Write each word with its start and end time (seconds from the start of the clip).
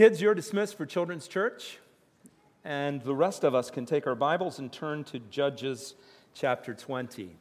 Kids, 0.00 0.22
you're 0.22 0.34
dismissed 0.34 0.78
for 0.78 0.86
Children's 0.86 1.28
Church, 1.28 1.76
and 2.64 3.02
the 3.02 3.14
rest 3.14 3.44
of 3.44 3.54
us 3.54 3.70
can 3.70 3.84
take 3.84 4.06
our 4.06 4.14
Bibles 4.14 4.58
and 4.58 4.72
turn 4.72 5.04
to 5.04 5.18
Judges 5.18 5.94
chapter 6.32 6.72
20. 6.72 7.36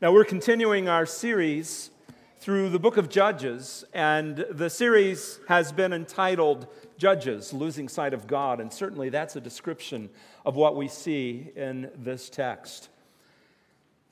Now, 0.00 0.12
we're 0.12 0.22
continuing 0.22 0.88
our 0.88 1.04
series 1.04 1.90
through 2.38 2.68
the 2.68 2.78
book 2.78 2.96
of 2.96 3.08
Judges, 3.08 3.84
and 3.92 4.46
the 4.52 4.70
series 4.70 5.40
has 5.48 5.72
been 5.72 5.92
entitled 5.92 6.68
Judges 6.96 7.52
Losing 7.52 7.88
Sight 7.88 8.14
of 8.14 8.28
God, 8.28 8.60
and 8.60 8.72
certainly 8.72 9.08
that's 9.08 9.34
a 9.34 9.40
description 9.40 10.10
of 10.46 10.54
what 10.54 10.76
we 10.76 10.86
see 10.86 11.50
in 11.56 11.90
this 11.96 12.30
text. 12.30 12.88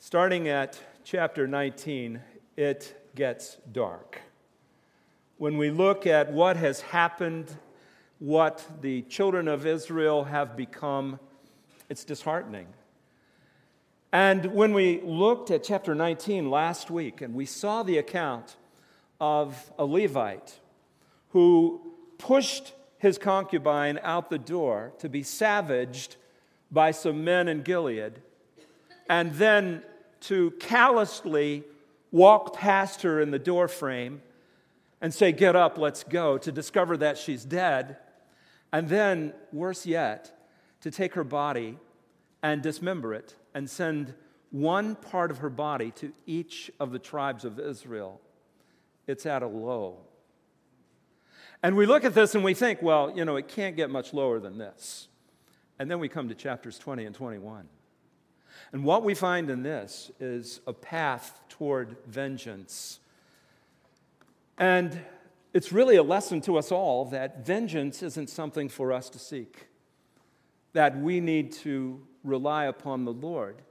Starting 0.01 0.49
at 0.49 0.81
chapter 1.05 1.47
19, 1.47 2.21
it 2.57 3.09
gets 3.15 3.59
dark. 3.71 4.21
When 5.39 5.59
we 5.59 5.69
look 5.69 6.07
at 6.07 6.33
what 6.33 6.57
has 6.57 6.81
happened, 6.81 7.55
what 8.21 8.67
the 8.81 9.03
children 9.03 9.49
of 9.49 9.67
Israel 9.67 10.25
have 10.25 10.57
become, 10.57 11.21
it's 11.91 12.05
disheartening. 12.05 12.69
And 14.15 14.55
when 14.55 14.73
we 14.73 15.03
looked 15.03 15.51
at 15.51 15.63
chapter 15.63 15.95
19 15.95 16.49
last 16.49 16.91
week 16.91 17.21
and 17.21 17.35
we 17.35 17.45
saw 17.45 17.83
the 17.83 17.99
account 17.99 18.57
of 19.21 19.71
a 19.79 19.85
Levite 19.85 20.59
who 21.31 21.83
pushed 22.17 22.73
his 22.97 23.19
concubine 23.19 24.01
out 24.03 24.31
the 24.31 24.39
door 24.39 24.95
to 25.01 25.09
be 25.11 25.23
savaged 25.23 26.17
by 26.71 26.93
some 26.93 27.25
men 27.25 27.47
in 27.47 27.61
Gilead, 27.61 28.23
and 29.11 29.35
then 29.35 29.83
to 30.21 30.53
callously 30.53 31.63
walk 32.11 32.57
past 32.57 33.03
her 33.03 33.21
in 33.21 33.33
the 33.33 33.39
doorframe 33.39 34.23
and 35.01 35.13
say, 35.13 35.33
Get 35.33 35.57
up, 35.57 35.79
let's 35.79 36.05
go, 36.05 36.39
to 36.39 36.53
discover 36.53 36.97
that 36.99 37.19
she's 37.19 37.45
dead, 37.45 37.97
and 38.73 38.89
then, 38.89 39.33
worse 39.53 39.87
yet, 39.87 40.49
to 40.81 40.91
take 40.91 41.15
her 41.15 41.25
body 41.25 41.79
and 42.43 42.63
dismember 42.63 43.15
it 43.15 43.35
and 43.55 43.69
send 43.69 44.15
one 44.51 44.95
part 44.95 45.31
of 45.31 45.39
her 45.39 45.51
body 45.51 45.91
to 45.93 46.13
each 46.27 46.71
of 46.79 46.93
the 46.93 46.99
tribes 46.99 47.45
of 47.45 47.59
Israel. 47.59 48.21
It's 49.07 49.27
at 49.27 49.43
a 49.43 49.47
low. 49.47 49.99
And 51.63 51.77
we 51.77 51.87
look 51.87 52.05
at 52.05 52.15
this 52.15 52.35
and 52.35 52.45
we 52.45 52.55
think, 52.55 52.83
well, 52.83 53.13
you 53.15 53.25
know, 53.25 53.37
it 53.37 53.49
can't 53.49 53.77
get 53.77 53.91
much 53.91 54.13
lower 54.13 54.39
than 54.39 54.59
this. 54.59 55.09
And 55.79 55.91
then 55.91 55.99
we 55.99 56.09
come 56.09 56.29
to 56.29 56.35
chapters 56.35 56.79
20 56.79 57.05
and 57.05 57.15
21. 57.15 57.69
And 58.73 58.85
what 58.85 59.05
we 59.05 59.15
find 59.15 59.51
in 59.51 59.63
this 59.63 60.11
is 60.21 60.61
a 60.67 60.73
path 60.73 61.41
toward 61.49 61.97
vengeance. 62.07 63.01
And 64.59 64.99
it's 65.53 65.73
really 65.73 65.97
a 65.97 66.03
lesson 66.03 66.41
to 66.43 66.57
us 66.57 66.73
all 66.73 67.05
that 67.07 67.45
vengeance 67.47 68.03
isn't 68.03 68.31
something 68.31 68.69
for 68.69 68.93
us 68.93 69.11
to 69.11 69.19
seek, 69.19 69.69
that 70.73 70.99
we 70.99 71.21
need 71.21 71.53
to 71.53 72.07
rely 72.25 72.65
upon 72.65 73.05
the 73.05 73.13
Lord 73.13 73.63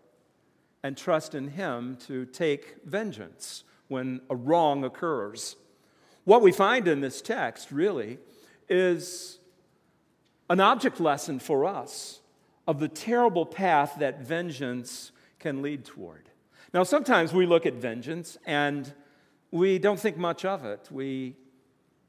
and 0.84 0.96
trust 0.96 1.36
in 1.36 1.50
Him 1.50 1.98
to 2.08 2.26
take 2.26 2.78
vengeance 2.86 3.64
when 3.88 4.22
a 4.30 4.36
wrong 4.36 4.84
occurs. 4.84 5.56
What 6.24 6.42
we 6.42 6.52
find 6.52 6.88
in 6.88 7.02
this 7.02 7.22
text 7.22 7.72
really 7.72 8.20
is 8.70 9.40
an 10.50 10.60
object 10.60 11.00
lesson 11.00 11.40
for 11.40 11.66
us 11.66 12.20
of 12.68 12.80
the 12.80 12.88
terrible 12.88 13.46
path 13.46 13.96
that 14.00 14.22
vengeance 14.22 15.12
can 15.40 15.62
lead 15.62 15.86
toward. 15.86 16.30
Now, 16.74 16.84
sometimes 16.84 17.34
we 17.34 17.46
look 17.46 17.66
at 17.66 17.76
vengeance 17.76 18.38
and 18.46 18.92
we 19.56 19.80
don't 19.80 19.98
think 20.00 20.18
much 20.18 20.44
of 20.44 20.66
it. 20.66 20.90
We 20.92 21.34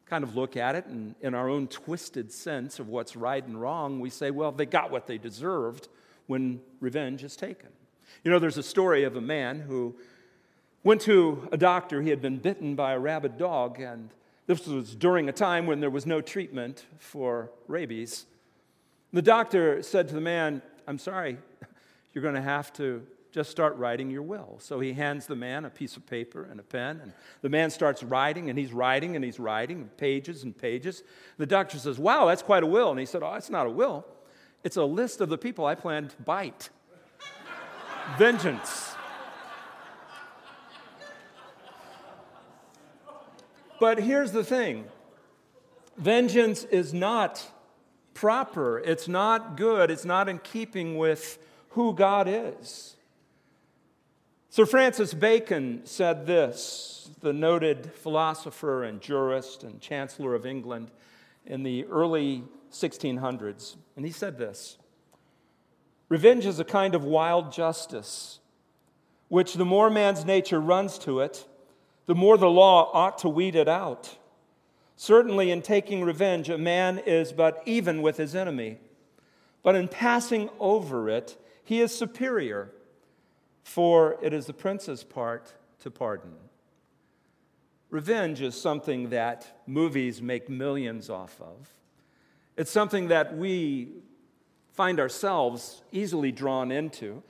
kind 0.04 0.24
of 0.24 0.34
look 0.34 0.56
at 0.56 0.74
it 0.74 0.86
and, 0.86 1.14
in 1.20 1.32
our 1.32 1.48
own 1.48 1.68
twisted 1.68 2.32
sense 2.32 2.80
of 2.80 2.88
what's 2.88 3.14
right 3.14 3.44
and 3.46 3.60
wrong, 3.60 4.00
we 4.00 4.10
say, 4.10 4.32
well, 4.32 4.50
they 4.50 4.66
got 4.66 4.90
what 4.90 5.06
they 5.06 5.16
deserved 5.16 5.86
when 6.26 6.60
revenge 6.80 7.22
is 7.22 7.36
taken. 7.36 7.68
You 8.24 8.32
know, 8.32 8.40
there's 8.40 8.58
a 8.58 8.64
story 8.64 9.04
of 9.04 9.14
a 9.14 9.20
man 9.20 9.60
who 9.60 9.94
went 10.82 11.02
to 11.02 11.48
a 11.52 11.56
doctor. 11.56 12.02
He 12.02 12.10
had 12.10 12.20
been 12.20 12.38
bitten 12.38 12.74
by 12.74 12.94
a 12.94 12.98
rabid 12.98 13.38
dog, 13.38 13.80
and 13.80 14.10
this 14.48 14.66
was 14.66 14.96
during 14.96 15.28
a 15.28 15.32
time 15.32 15.66
when 15.66 15.78
there 15.78 15.90
was 15.90 16.04
no 16.04 16.20
treatment 16.20 16.84
for 16.98 17.52
rabies. 17.68 18.26
The 19.12 19.22
doctor 19.22 19.82
said 19.82 20.08
to 20.08 20.14
the 20.14 20.20
man, 20.20 20.62
I'm 20.88 20.98
sorry, 20.98 21.38
you're 22.12 22.22
going 22.22 22.34
to 22.34 22.42
have 22.42 22.72
to 22.72 23.06
just 23.36 23.50
start 23.50 23.76
writing 23.76 24.08
your 24.08 24.22
will. 24.22 24.56
So 24.60 24.80
he 24.80 24.94
hands 24.94 25.26
the 25.26 25.36
man 25.36 25.66
a 25.66 25.68
piece 25.70 25.98
of 25.98 26.06
paper 26.06 26.48
and 26.50 26.58
a 26.58 26.62
pen, 26.62 27.00
and 27.02 27.12
the 27.42 27.50
man 27.50 27.68
starts 27.68 28.02
writing, 28.02 28.48
and 28.48 28.58
he's 28.58 28.72
writing, 28.72 29.14
and 29.14 29.22
he's 29.22 29.38
writing 29.38 29.90
pages 29.98 30.42
and 30.42 30.56
pages. 30.56 31.02
The 31.36 31.44
doctor 31.44 31.78
says, 31.78 31.98
Wow, 31.98 32.24
that's 32.24 32.40
quite 32.40 32.62
a 32.62 32.66
will. 32.66 32.90
And 32.90 32.98
he 32.98 33.04
said, 33.04 33.22
Oh, 33.22 33.34
it's 33.34 33.50
not 33.50 33.66
a 33.66 33.70
will, 33.70 34.06
it's 34.64 34.78
a 34.78 34.84
list 34.84 35.20
of 35.20 35.28
the 35.28 35.36
people 35.36 35.66
I 35.66 35.74
plan 35.74 36.08
to 36.08 36.22
bite. 36.22 36.70
Vengeance. 38.18 38.94
But 43.78 43.98
here's 43.98 44.32
the 44.32 44.44
thing 44.44 44.86
vengeance 45.98 46.64
is 46.64 46.94
not 46.94 47.52
proper, 48.14 48.78
it's 48.78 49.08
not 49.08 49.58
good, 49.58 49.90
it's 49.90 50.06
not 50.06 50.26
in 50.26 50.38
keeping 50.38 50.96
with 50.96 51.38
who 51.72 51.92
God 51.92 52.28
is. 52.28 52.96
Sir 54.56 54.64
Francis 54.64 55.12
Bacon 55.12 55.82
said 55.84 56.24
this, 56.24 57.10
the 57.20 57.34
noted 57.34 57.92
philosopher 57.92 58.84
and 58.84 59.02
jurist 59.02 59.64
and 59.64 59.82
Chancellor 59.82 60.34
of 60.34 60.46
England 60.46 60.90
in 61.44 61.62
the 61.62 61.84
early 61.84 62.42
1600s. 62.72 63.76
And 63.96 64.06
he 64.06 64.10
said 64.10 64.38
this 64.38 64.78
Revenge 66.08 66.46
is 66.46 66.58
a 66.58 66.64
kind 66.64 66.94
of 66.94 67.04
wild 67.04 67.52
justice, 67.52 68.40
which 69.28 69.52
the 69.52 69.66
more 69.66 69.90
man's 69.90 70.24
nature 70.24 70.58
runs 70.58 70.96
to 71.00 71.20
it, 71.20 71.46
the 72.06 72.14
more 72.14 72.38
the 72.38 72.48
law 72.48 72.90
ought 72.94 73.18
to 73.18 73.28
weed 73.28 73.56
it 73.56 73.68
out. 73.68 74.16
Certainly, 74.96 75.50
in 75.50 75.60
taking 75.60 76.02
revenge, 76.02 76.48
a 76.48 76.56
man 76.56 76.96
is 77.04 77.30
but 77.30 77.62
even 77.66 78.00
with 78.00 78.16
his 78.16 78.34
enemy. 78.34 78.78
But 79.62 79.74
in 79.74 79.86
passing 79.86 80.48
over 80.58 81.10
it, 81.10 81.36
he 81.62 81.82
is 81.82 81.94
superior, 81.94 82.70
for 83.66 84.16
it 84.22 84.32
is 84.32 84.46
the 84.46 84.52
prince's 84.52 85.02
part 85.02 85.52
to 85.80 85.90
pardon. 85.90 86.30
Revenge 87.90 88.40
is 88.40 88.58
something 88.58 89.10
that 89.10 89.60
movies 89.66 90.22
make 90.22 90.48
millions 90.48 91.10
off 91.10 91.40
of. 91.40 91.68
It's 92.56 92.70
something 92.70 93.08
that 93.08 93.36
we 93.36 93.88
find 94.74 95.00
ourselves 95.00 95.82
easily 95.90 96.30
drawn 96.30 96.70
into. 96.70 97.24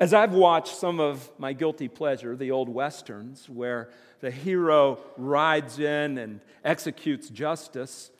As 0.00 0.12
I've 0.12 0.34
watched 0.34 0.74
some 0.74 0.98
of 0.98 1.30
my 1.38 1.52
guilty 1.52 1.86
pleasure, 1.86 2.34
the 2.34 2.50
old 2.50 2.68
westerns, 2.68 3.48
where 3.48 3.90
the 4.18 4.32
hero 4.32 4.98
rides 5.16 5.78
in 5.78 6.18
and 6.18 6.40
executes 6.64 7.30
justice, 7.30 8.10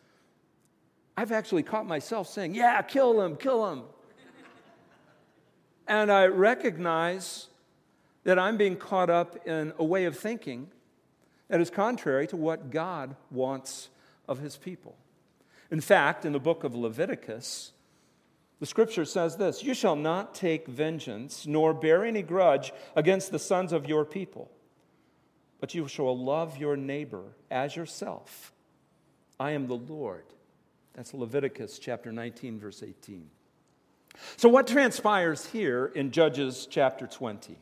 I've 1.16 1.32
actually 1.32 1.64
caught 1.64 1.84
myself 1.84 2.28
saying, 2.28 2.54
Yeah, 2.54 2.80
kill 2.82 3.20
him, 3.20 3.34
kill 3.34 3.72
him. 3.72 3.82
And 5.90 6.12
I 6.12 6.26
recognize 6.26 7.48
that 8.22 8.38
I'm 8.38 8.56
being 8.56 8.76
caught 8.76 9.10
up 9.10 9.44
in 9.44 9.72
a 9.76 9.84
way 9.84 10.04
of 10.04 10.16
thinking 10.16 10.68
that 11.48 11.60
is 11.60 11.68
contrary 11.68 12.28
to 12.28 12.36
what 12.36 12.70
God 12.70 13.16
wants 13.32 13.88
of 14.28 14.38
his 14.38 14.56
people. 14.56 14.96
In 15.68 15.80
fact, 15.80 16.24
in 16.24 16.32
the 16.32 16.38
book 16.38 16.62
of 16.62 16.76
Leviticus, 16.76 17.72
the 18.60 18.66
scripture 18.66 19.04
says 19.04 19.36
this 19.36 19.64
You 19.64 19.74
shall 19.74 19.96
not 19.96 20.32
take 20.32 20.68
vengeance, 20.68 21.44
nor 21.44 21.74
bear 21.74 22.04
any 22.04 22.22
grudge 22.22 22.72
against 22.94 23.32
the 23.32 23.40
sons 23.40 23.72
of 23.72 23.88
your 23.88 24.04
people, 24.04 24.48
but 25.58 25.74
you 25.74 25.88
shall 25.88 26.16
love 26.16 26.56
your 26.56 26.76
neighbor 26.76 27.24
as 27.50 27.74
yourself. 27.74 28.52
I 29.40 29.52
am 29.52 29.66
the 29.66 29.74
Lord. 29.74 30.26
That's 30.94 31.14
Leviticus 31.14 31.80
chapter 31.80 32.12
19, 32.12 32.60
verse 32.60 32.84
18. 32.84 33.28
So, 34.36 34.48
what 34.48 34.66
transpires 34.66 35.46
here 35.46 35.92
in 35.94 36.10
Judges 36.10 36.66
chapter 36.70 37.06
20? 37.06 37.56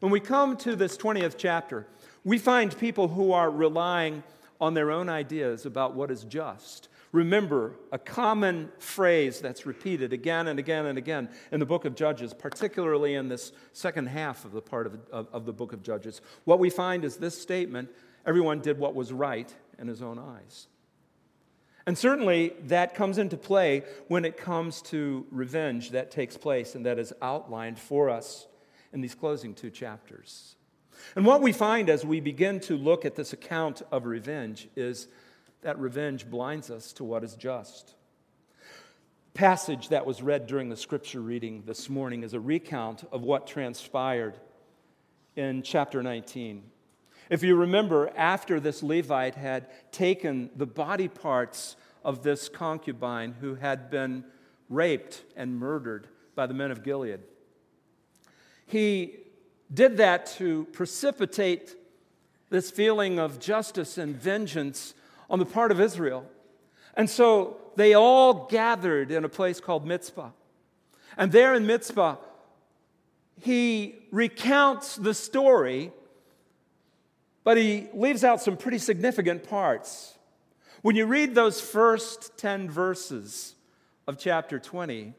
When 0.00 0.12
we 0.12 0.20
come 0.20 0.56
to 0.58 0.76
this 0.76 0.96
20th 0.96 1.34
chapter, 1.36 1.86
we 2.24 2.38
find 2.38 2.76
people 2.78 3.08
who 3.08 3.32
are 3.32 3.50
relying 3.50 4.22
on 4.60 4.74
their 4.74 4.90
own 4.90 5.08
ideas 5.08 5.66
about 5.66 5.94
what 5.94 6.10
is 6.10 6.24
just 6.24 6.88
Remember, 7.12 7.74
a 7.90 7.98
common 7.98 8.70
phrase 8.78 9.40
that's 9.40 9.66
repeated 9.66 10.12
again 10.12 10.46
and 10.46 10.60
again 10.60 10.86
and 10.86 10.96
again 10.96 11.28
in 11.50 11.58
the 11.58 11.66
book 11.66 11.84
of 11.84 11.96
Judges, 11.96 12.32
particularly 12.32 13.14
in 13.14 13.28
this 13.28 13.50
second 13.72 14.06
half 14.06 14.44
of 14.44 14.52
the 14.52 14.62
part 14.62 14.86
of, 14.86 14.98
of, 15.10 15.26
of, 15.32 15.44
the 15.44 15.52
book 15.52 15.72
of 15.72 15.82
Judges, 15.82 16.20
what 16.44 16.60
we 16.60 16.70
find 16.70 17.04
is 17.04 17.16
this 17.16 17.40
statement 17.40 17.88
everyone 18.26 18.60
did 18.60 18.78
what 18.78 18.94
was 18.94 19.12
right 19.12 19.52
in 19.80 19.88
his 19.88 20.02
own 20.02 20.20
eyes. 20.20 20.68
And 21.90 21.98
certainly 21.98 22.52
that 22.68 22.94
comes 22.94 23.18
into 23.18 23.36
play 23.36 23.82
when 24.06 24.24
it 24.24 24.36
comes 24.36 24.80
to 24.82 25.26
revenge 25.32 25.90
that 25.90 26.12
takes 26.12 26.36
place 26.36 26.76
and 26.76 26.86
that 26.86 27.00
is 27.00 27.12
outlined 27.20 27.80
for 27.80 28.10
us 28.10 28.46
in 28.92 29.00
these 29.00 29.16
closing 29.16 29.54
two 29.54 29.70
chapters. 29.70 30.54
And 31.16 31.26
what 31.26 31.42
we 31.42 31.50
find 31.50 31.90
as 31.90 32.04
we 32.04 32.20
begin 32.20 32.60
to 32.60 32.76
look 32.76 33.04
at 33.04 33.16
this 33.16 33.32
account 33.32 33.82
of 33.90 34.06
revenge 34.06 34.68
is 34.76 35.08
that 35.62 35.80
revenge 35.80 36.30
blinds 36.30 36.70
us 36.70 36.92
to 36.92 37.02
what 37.02 37.24
is 37.24 37.34
just. 37.34 37.96
Passage 39.34 39.88
that 39.88 40.06
was 40.06 40.22
read 40.22 40.46
during 40.46 40.68
the 40.68 40.76
scripture 40.76 41.20
reading 41.20 41.64
this 41.66 41.90
morning 41.90 42.22
is 42.22 42.34
a 42.34 42.40
recount 42.40 43.02
of 43.10 43.22
what 43.22 43.48
transpired 43.48 44.38
in 45.34 45.64
chapter 45.64 46.04
19. 46.04 46.62
If 47.30 47.44
you 47.44 47.54
remember, 47.54 48.10
after 48.16 48.58
this 48.58 48.82
Levite 48.82 49.36
had 49.36 49.68
taken 49.92 50.50
the 50.56 50.66
body 50.66 51.06
parts 51.06 51.76
of 52.04 52.22
this 52.22 52.48
concubine 52.48 53.34
who 53.40 53.54
had 53.54 53.90
been 53.90 54.24
raped 54.68 55.22
and 55.36 55.58
murdered 55.58 56.08
by 56.34 56.46
the 56.46 56.54
men 56.54 56.70
of 56.70 56.82
Gilead, 56.82 57.20
he 58.66 59.16
did 59.72 59.96
that 59.98 60.26
to 60.38 60.66
precipitate 60.72 61.76
this 62.50 62.70
feeling 62.70 63.18
of 63.18 63.38
justice 63.38 63.98
and 63.98 64.16
vengeance 64.16 64.94
on 65.28 65.38
the 65.38 65.46
part 65.46 65.70
of 65.70 65.80
Israel. 65.80 66.26
And 66.94 67.08
so 67.08 67.56
they 67.76 67.94
all 67.94 68.46
gathered 68.46 69.10
in 69.10 69.24
a 69.24 69.28
place 69.28 69.60
called 69.60 69.86
Mizpah. 69.86 70.30
And 71.16 71.32
there 71.32 71.54
in 71.54 71.66
Mizpah, 71.66 72.16
he 73.40 73.94
recounts 74.10 74.96
the 74.96 75.14
story, 75.14 75.92
but 77.44 77.56
he 77.56 77.88
leaves 77.94 78.22
out 78.24 78.42
some 78.42 78.56
pretty 78.56 78.78
significant 78.78 79.48
parts. 79.48 80.14
When 80.82 80.96
you 80.96 81.04
read 81.04 81.34
those 81.34 81.60
first 81.60 82.38
10 82.38 82.70
verses 82.70 83.54
of 84.06 84.18
chapter 84.18 84.58
20, 84.58 85.12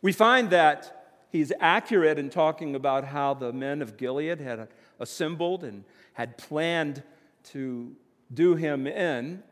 we 0.00 0.12
find 0.12 0.50
that 0.50 1.16
he's 1.30 1.52
accurate 1.58 2.20
in 2.20 2.30
talking 2.30 2.76
about 2.76 3.04
how 3.04 3.34
the 3.34 3.52
men 3.52 3.82
of 3.82 3.96
Gilead 3.96 4.38
had 4.38 4.68
assembled 5.00 5.64
and 5.64 5.82
had 6.12 6.38
planned 6.38 7.02
to 7.44 7.96
do 8.32 8.54
him 8.54 8.86
in, 8.86 9.42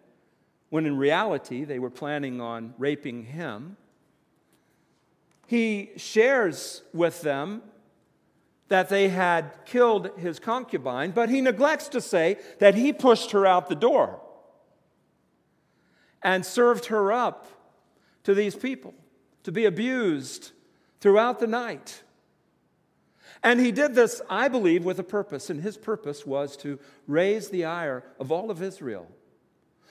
when 0.70 0.86
in 0.86 0.96
reality 0.96 1.64
they 1.64 1.80
were 1.80 1.90
planning 1.90 2.40
on 2.40 2.72
raping 2.78 3.24
him. 3.24 3.76
He 5.48 5.90
shares 5.96 6.82
with 6.92 7.22
them 7.22 7.62
that 8.68 8.88
they 8.88 9.08
had 9.08 9.50
killed 9.64 10.10
his 10.16 10.38
concubine, 10.38 11.10
but 11.10 11.28
he 11.28 11.40
neglects 11.40 11.88
to 11.88 12.00
say 12.00 12.36
that 12.60 12.76
he 12.76 12.92
pushed 12.92 13.32
her 13.32 13.44
out 13.44 13.68
the 13.68 13.74
door 13.74 14.20
and 16.22 16.44
served 16.44 16.86
her 16.86 17.12
up 17.12 17.46
to 18.24 18.34
these 18.34 18.56
people 18.56 18.94
to 19.44 19.52
be 19.52 19.64
abused 19.64 20.50
throughout 21.00 21.38
the 21.38 21.46
night. 21.46 22.02
And 23.42 23.60
he 23.60 23.70
did 23.70 23.94
this, 23.94 24.20
I 24.28 24.48
believe, 24.48 24.84
with 24.84 24.98
a 24.98 25.04
purpose, 25.04 25.50
and 25.50 25.60
his 25.62 25.76
purpose 25.76 26.26
was 26.26 26.56
to 26.58 26.78
raise 27.06 27.48
the 27.48 27.64
ire 27.64 28.02
of 28.18 28.32
all 28.32 28.50
of 28.50 28.62
Israel 28.62 29.06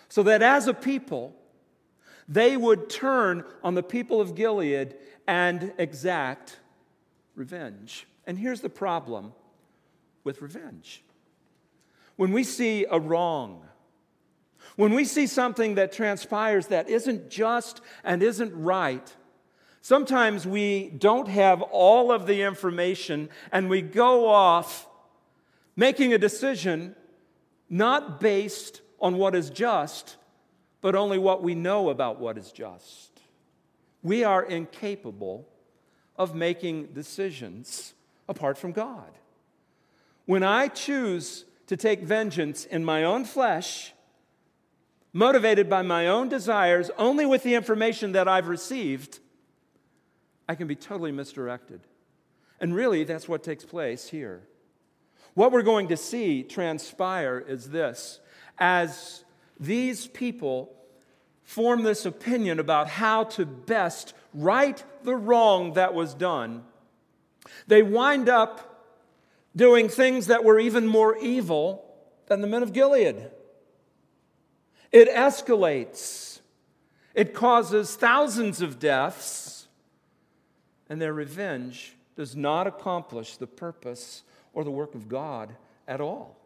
so 0.10 0.24
that 0.24 0.42
as 0.42 0.68
a 0.68 0.74
people, 0.74 1.36
they 2.28 2.58
would 2.58 2.90
turn 2.90 3.44
on 3.64 3.76
the 3.76 3.84
people 3.84 4.20
of 4.20 4.36
Gilead 4.36 4.96
and 5.28 5.74
exact 5.78 6.58
revenge. 7.36 8.08
And 8.26 8.38
here's 8.38 8.62
the 8.62 8.70
problem 8.70 9.34
with 10.24 10.42
revenge 10.42 11.04
when 12.16 12.32
we 12.32 12.44
see 12.44 12.86
a 12.90 13.00
wrong, 13.00 13.66
when 14.76 14.94
we 14.94 15.06
see 15.06 15.28
something 15.28 15.76
that 15.76 15.92
transpires 15.92 16.68
that 16.68 16.90
isn't 16.90 17.30
just 17.30 17.82
and 18.04 18.22
isn't 18.22 18.54
right, 18.54 19.16
Sometimes 19.86 20.48
we 20.48 20.90
don't 20.98 21.28
have 21.28 21.62
all 21.62 22.12
of 22.12 22.26
the 22.26 22.42
information 22.42 23.30
and 23.52 23.70
we 23.70 23.84
go 23.84 24.28
off 24.28 24.88
making 25.76 26.12
a 26.12 26.18
decision 26.18 26.96
not 27.70 28.20
based 28.20 28.82
on 29.00 29.20
what 29.20 29.36
is 29.36 29.52
just, 29.52 30.16
but 30.82 30.96
only 30.96 31.20
what 31.20 31.44
we 31.44 31.54
know 31.54 31.90
about 31.90 32.20
what 32.20 32.36
is 32.36 32.52
just. 32.52 33.22
We 34.02 34.24
are 34.24 34.42
incapable 34.42 35.48
of 36.18 36.34
making 36.34 36.88
decisions 36.88 37.94
apart 38.28 38.58
from 38.58 38.72
God. 38.72 39.12
When 40.26 40.42
I 40.42 40.68
choose 40.68 41.46
to 41.68 41.78
take 41.78 42.02
vengeance 42.02 42.66
in 42.66 42.84
my 42.84 43.04
own 43.04 43.24
flesh, 43.24 43.94
motivated 45.16 45.70
by 45.70 45.82
my 45.82 46.08
own 46.08 46.28
desires, 46.28 46.92
only 46.98 47.26
with 47.26 47.42
the 47.42 47.56
information 47.56 48.12
that 48.12 48.28
I've 48.28 48.50
received, 48.50 49.20
I 50.50 50.56
can 50.56 50.68
be 50.68 50.76
totally 50.76 51.14
misdirected. 51.14 51.80
And 52.60 52.76
really, 52.76 53.06
that's 53.06 53.26
what 53.26 53.42
takes 53.42 53.64
place 53.64 54.10
here. 54.10 54.44
What 55.34 55.54
we're 55.54 55.62
going 55.62 55.88
to 55.88 55.96
see 55.96 56.44
transpire 56.44 57.40
is 57.40 57.70
this 57.70 58.20
as 58.58 59.24
these 59.58 60.06
people 60.08 60.76
form 61.44 61.84
this 61.84 62.06
opinion 62.06 62.60
about 62.60 62.90
how 62.90 63.24
to 63.24 63.46
best 63.46 64.14
right 64.34 64.84
the 65.04 65.16
wrong 65.16 65.76
that 65.76 65.94
was 65.94 66.14
done, 66.14 66.66
they 67.68 67.82
wind 67.82 68.28
up 68.28 68.86
doing 69.56 69.88
things 69.88 70.28
that 70.28 70.44
were 70.44 70.60
even 70.60 70.86
more 70.86 71.16
evil 71.18 71.86
than 72.28 72.42
the 72.42 72.48
men 72.48 72.64
of 72.64 72.74
Gilead. 72.74 73.30
It 74.92 75.10
escalates, 75.10 76.40
it 77.14 77.34
causes 77.34 77.96
thousands 77.96 78.62
of 78.62 78.80
deaths 78.80 79.56
and 80.90 81.02
their 81.02 81.14
revenge 81.14 81.96
does 82.16 82.36
not 82.36 82.68
accomplish 82.68 83.38
the 83.38 83.48
purpose 83.48 84.24
or 84.54 84.64
the 84.64 84.72
work 84.72 84.96
of 84.96 85.10
God 85.10 85.56
at 85.88 86.02
all. 86.02 86.38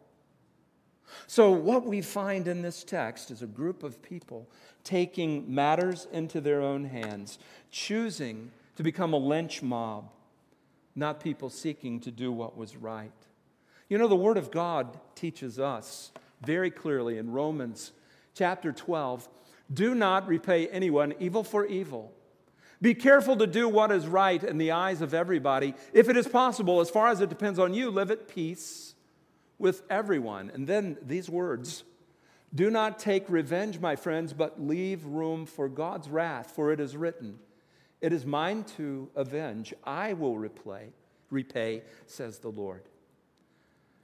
So, 1.26 1.50
what 1.50 1.84
we 1.84 2.02
find 2.02 2.46
in 2.46 2.62
this 2.62 2.84
text 2.84 3.30
is 3.30 3.42
a 3.42 3.46
group 3.46 3.82
of 3.82 4.00
people 4.00 4.48
taking 4.84 5.52
matters 5.52 6.06
into 6.12 6.40
their 6.40 6.62
own 6.62 6.84
hands, 6.84 7.38
choosing 7.70 8.52
to 8.76 8.82
become 8.82 9.12
a 9.12 9.18
lynch 9.18 9.60
mob, 9.60 10.10
not 10.94 11.20
people 11.20 11.50
seeking 11.50 12.00
to 12.00 12.12
do 12.12 12.30
what 12.30 12.56
was 12.56 12.76
right. 12.76 13.10
You 13.88 13.98
know, 13.98 14.06
the 14.06 14.16
Word 14.16 14.36
of 14.36 14.52
God 14.52 15.00
teaches 15.16 15.58
us 15.58 16.12
very 16.42 16.70
clearly 16.70 17.18
in 17.18 17.32
Romans 17.32 17.90
chapter 18.34 18.72
12 18.72 19.28
do 19.72 19.94
not 19.94 20.26
repay 20.26 20.66
anyone 20.68 21.14
evil 21.18 21.44
for 21.44 21.64
evil 21.66 22.12
be 22.82 22.94
careful 22.94 23.36
to 23.36 23.46
do 23.46 23.68
what 23.68 23.92
is 23.92 24.06
right 24.06 24.42
in 24.42 24.56
the 24.56 24.70
eyes 24.72 25.02
of 25.02 25.12
everybody. 25.12 25.74
If 25.92 26.08
it 26.08 26.16
is 26.16 26.26
possible, 26.26 26.80
as 26.80 26.88
far 26.88 27.08
as 27.08 27.20
it 27.20 27.28
depends 27.28 27.58
on 27.58 27.74
you, 27.74 27.90
live 27.90 28.10
at 28.10 28.26
peace 28.26 28.94
with 29.58 29.82
everyone. 29.90 30.50
And 30.54 30.66
then 30.66 30.96
these 31.02 31.28
words 31.28 31.84
Do 32.54 32.70
not 32.70 32.98
take 32.98 33.28
revenge, 33.28 33.78
my 33.80 33.96
friends, 33.96 34.32
but 34.32 34.62
leave 34.62 35.04
room 35.04 35.44
for 35.44 35.68
God's 35.68 36.08
wrath, 36.08 36.52
for 36.52 36.72
it 36.72 36.80
is 36.80 36.96
written, 36.96 37.38
It 38.00 38.14
is 38.14 38.24
mine 38.24 38.64
to 38.76 39.10
avenge. 39.14 39.74
I 39.84 40.14
will 40.14 40.38
repay, 40.38 40.94
repay, 41.30 41.82
says 42.06 42.38
the 42.38 42.48
Lord. 42.48 42.84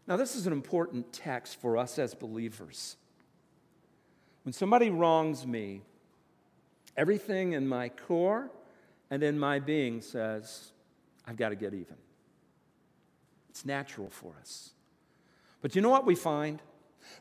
Now, 0.07 0.17
this 0.17 0.37
is 0.37 0.47
an 0.47 0.53
important 0.53 1.13
text 1.13 1.61
for 1.61 1.79
us 1.79 1.99
as 1.99 2.15
believers. 2.15 2.97
When 4.47 4.53
somebody 4.53 4.91
wrongs 4.91 5.45
me, 5.45 5.83
everything 6.97 7.55
in 7.55 7.67
my 7.67 7.89
core, 7.89 8.49
and 9.11 9.25
in 9.25 9.41
my 9.41 9.59
being 9.59 10.01
says, 10.01 10.71
I've 11.27 11.37
got 11.37 11.49
to 11.49 11.57
get 11.57 11.75
even. 11.75 11.97
It's 13.51 13.67
natural 13.67 14.09
for 14.09 14.35
us. 14.41 14.71
But 15.63 15.75
you 15.75 15.83
know 15.83 15.91
what 15.91 16.07
we 16.07 16.15
find? 16.15 16.63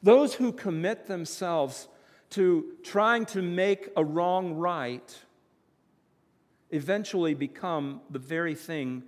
Those 0.04 0.36
who 0.36 0.52
commit 0.52 1.08
themselves 1.08 1.88
to 2.30 2.76
trying 2.84 3.26
to 3.28 3.42
make 3.42 3.90
a 3.98 4.06
wrong 4.06 4.54
right 4.54 5.18
eventually 6.70 7.34
become 7.34 8.02
the 8.12 8.20
very 8.20 8.54
thing 8.54 9.02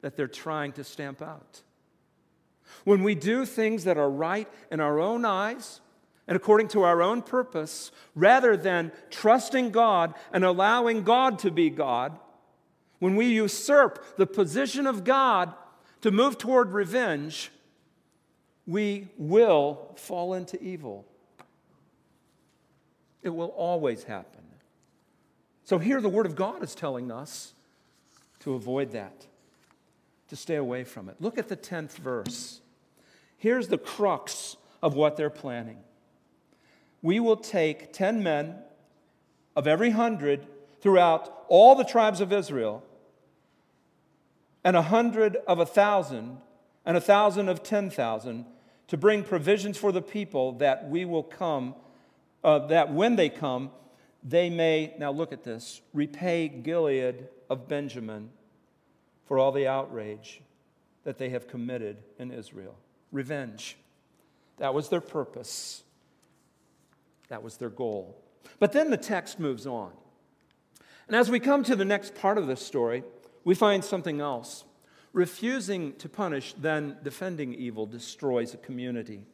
that 0.00 0.16
they're 0.16 0.28
trying 0.28 0.72
to 0.72 0.82
stamp 0.82 1.20
out. 1.20 1.60
When 2.84 3.02
we 3.02 3.14
do 3.14 3.44
things 3.44 3.84
that 3.84 3.98
are 3.98 4.08
right 4.08 4.48
in 4.70 4.80
our 4.80 4.98
own 4.98 5.26
eyes, 5.26 5.82
and 6.28 6.36
according 6.36 6.68
to 6.68 6.82
our 6.82 7.02
own 7.02 7.22
purpose, 7.22 7.90
rather 8.14 8.54
than 8.54 8.92
trusting 9.08 9.70
God 9.70 10.14
and 10.30 10.44
allowing 10.44 11.02
God 11.02 11.38
to 11.40 11.50
be 11.50 11.70
God, 11.70 12.18
when 12.98 13.16
we 13.16 13.26
usurp 13.26 14.16
the 14.18 14.26
position 14.26 14.86
of 14.86 15.04
God 15.04 15.54
to 16.02 16.10
move 16.10 16.36
toward 16.36 16.72
revenge, 16.72 17.50
we 18.66 19.08
will 19.16 19.94
fall 19.96 20.34
into 20.34 20.62
evil. 20.62 21.06
It 23.22 23.30
will 23.30 23.48
always 23.48 24.04
happen. 24.04 24.42
So, 25.64 25.78
here 25.78 26.00
the 26.00 26.08
Word 26.08 26.26
of 26.26 26.36
God 26.36 26.62
is 26.62 26.74
telling 26.74 27.10
us 27.10 27.54
to 28.40 28.54
avoid 28.54 28.92
that, 28.92 29.26
to 30.28 30.36
stay 30.36 30.56
away 30.56 30.84
from 30.84 31.08
it. 31.08 31.16
Look 31.20 31.38
at 31.38 31.48
the 31.48 31.56
10th 31.56 31.96
verse. 31.96 32.60
Here's 33.36 33.68
the 33.68 33.78
crux 33.78 34.56
of 34.82 34.94
what 34.94 35.16
they're 35.16 35.30
planning 35.30 35.78
we 37.02 37.20
will 37.20 37.36
take 37.36 37.92
10 37.92 38.22
men 38.22 38.56
of 39.56 39.66
every 39.66 39.90
hundred 39.90 40.46
throughout 40.80 41.44
all 41.48 41.74
the 41.74 41.84
tribes 41.84 42.20
of 42.20 42.32
Israel, 42.32 42.84
and 44.62 44.76
a 44.76 44.82
hundred 44.82 45.36
of 45.48 45.58
a 45.58 45.66
thousand, 45.66 46.38
and 46.84 46.96
a 46.96 47.00
thousand 47.00 47.48
of 47.48 47.62
ten 47.62 47.90
thousand, 47.90 48.44
to 48.86 48.96
bring 48.96 49.24
provisions 49.24 49.76
for 49.76 49.90
the 49.90 50.02
people 50.02 50.52
that 50.52 50.88
we 50.88 51.04
will 51.04 51.22
come, 51.22 51.74
uh, 52.44 52.60
that 52.66 52.92
when 52.92 53.16
they 53.16 53.28
come, 53.28 53.70
they 54.22 54.48
may, 54.50 54.94
now 54.98 55.10
look 55.10 55.32
at 55.32 55.42
this, 55.42 55.80
repay 55.92 56.48
Gilead 56.48 57.28
of 57.50 57.66
Benjamin 57.66 58.30
for 59.26 59.38
all 59.38 59.52
the 59.52 59.66
outrage 59.66 60.40
that 61.04 61.18
they 61.18 61.30
have 61.30 61.48
committed 61.48 61.96
in 62.18 62.30
Israel. 62.30 62.76
Revenge. 63.10 63.76
That 64.58 64.74
was 64.74 64.88
their 64.88 65.00
purpose, 65.00 65.82
that 67.28 67.42
was 67.42 67.56
their 67.56 67.70
goal. 67.70 68.16
But 68.58 68.72
then 68.72 68.90
the 68.90 68.96
text 68.96 69.38
moves 69.38 69.66
on. 69.66 69.92
And 71.06 71.16
as 71.16 71.30
we 71.30 71.40
come 71.40 71.64
to 71.64 71.76
the 71.76 71.84
next 71.84 72.14
part 72.14 72.38
of 72.38 72.46
this 72.46 72.60
story, 72.60 73.02
we 73.44 73.54
find 73.54 73.84
something 73.84 74.20
else. 74.20 74.64
Refusing 75.12 75.94
to 75.94 76.08
punish, 76.08 76.54
then 76.58 76.96
defending 77.02 77.54
evil, 77.54 77.86
destroys 77.86 78.52
a 78.52 78.58
community. 78.58 79.24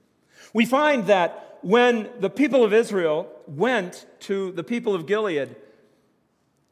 We 0.52 0.66
find 0.66 1.06
that 1.06 1.58
when 1.62 2.08
the 2.20 2.30
people 2.30 2.64
of 2.64 2.72
Israel 2.72 3.28
went 3.46 4.06
to 4.20 4.52
the 4.52 4.62
people 4.62 4.94
of 4.94 5.06
Gilead 5.06 5.56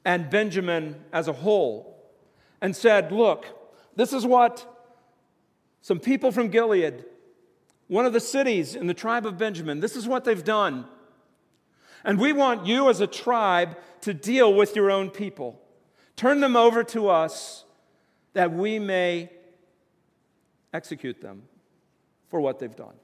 and 0.05 0.31
Benjamin 0.31 0.97
as 1.12 1.29
a 1.29 1.33
whole 1.33 1.97
and 2.61 2.76
said, 2.76 3.11
Look, 3.11 3.47
this 3.97 4.12
is 4.12 4.25
what 4.26 4.67
some 5.81 5.99
people 5.99 6.31
from 6.31 6.49
Gilead, 6.49 7.05
one 7.88 8.07
of 8.07 8.12
the 8.12 8.21
cities 8.21 8.75
in 8.76 8.87
the 8.87 8.95
tribe 8.95 9.26
of 9.26 9.37
Benjamin, 9.37 9.81
this 9.81 9.97
is 9.97 10.07
what 10.07 10.25
they've 10.25 10.45
done. 10.45 10.87
And 12.04 12.18
we 12.18 12.32
want 12.32 12.66
you 12.66 12.88
as 12.90 13.00
a 13.00 13.06
tribe 13.06 13.76
to 14.02 14.12
deal 14.12 14.52
with 14.52 14.75
your 14.76 14.90
own 14.90 15.11
people. 15.11 15.61
Turn 16.16 16.40
them 16.40 16.56
over 16.56 16.85
to 16.85 17.09
us 17.09 17.64
that 18.35 18.52
we 18.52 18.78
may 18.78 19.30
execute 20.73 21.21
them 21.21 21.42
for 22.28 22.40
what 22.40 22.59
they've 22.59 22.75
done. 22.75 22.94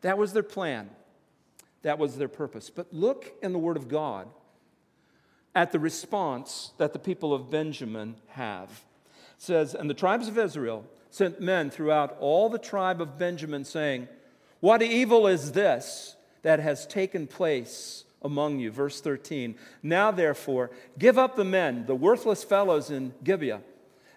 That 0.00 0.18
was 0.18 0.32
their 0.32 0.42
plan, 0.42 0.90
that 1.82 1.98
was 1.98 2.16
their 2.16 2.28
purpose. 2.28 2.70
But 2.70 2.92
look 2.92 3.32
in 3.42 3.52
the 3.52 3.58
Word 3.58 3.76
of 3.76 3.88
God 3.88 4.28
at 5.54 5.72
the 5.72 5.78
response 5.78 6.72
that 6.78 6.92
the 6.92 6.98
people 6.98 7.32
of 7.34 7.50
Benjamin 7.50 8.16
have. 8.28 8.68
It 8.70 9.42
says, 9.42 9.74
And 9.74 9.88
the 9.88 9.94
tribes 9.94 10.28
of 10.28 10.38
Israel 10.38 10.84
sent 11.10 11.40
men 11.40 11.70
throughout 11.70 12.16
all 12.18 12.48
the 12.48 12.58
tribe 12.58 13.00
of 13.00 13.18
Benjamin, 13.18 13.64
saying, 13.64 14.08
What 14.60 14.82
evil 14.82 15.26
is 15.26 15.52
this 15.52 16.16
that 16.42 16.60
has 16.60 16.86
taken 16.86 17.26
place 17.26 18.04
among 18.22 18.58
you? 18.58 18.70
Verse 18.70 19.00
13. 19.00 19.56
Now, 19.82 20.10
therefore, 20.10 20.70
give 20.98 21.18
up 21.18 21.36
the 21.36 21.44
men, 21.44 21.86
the 21.86 21.94
worthless 21.94 22.44
fellows 22.44 22.90
in 22.90 23.14
Gibeah 23.24 23.62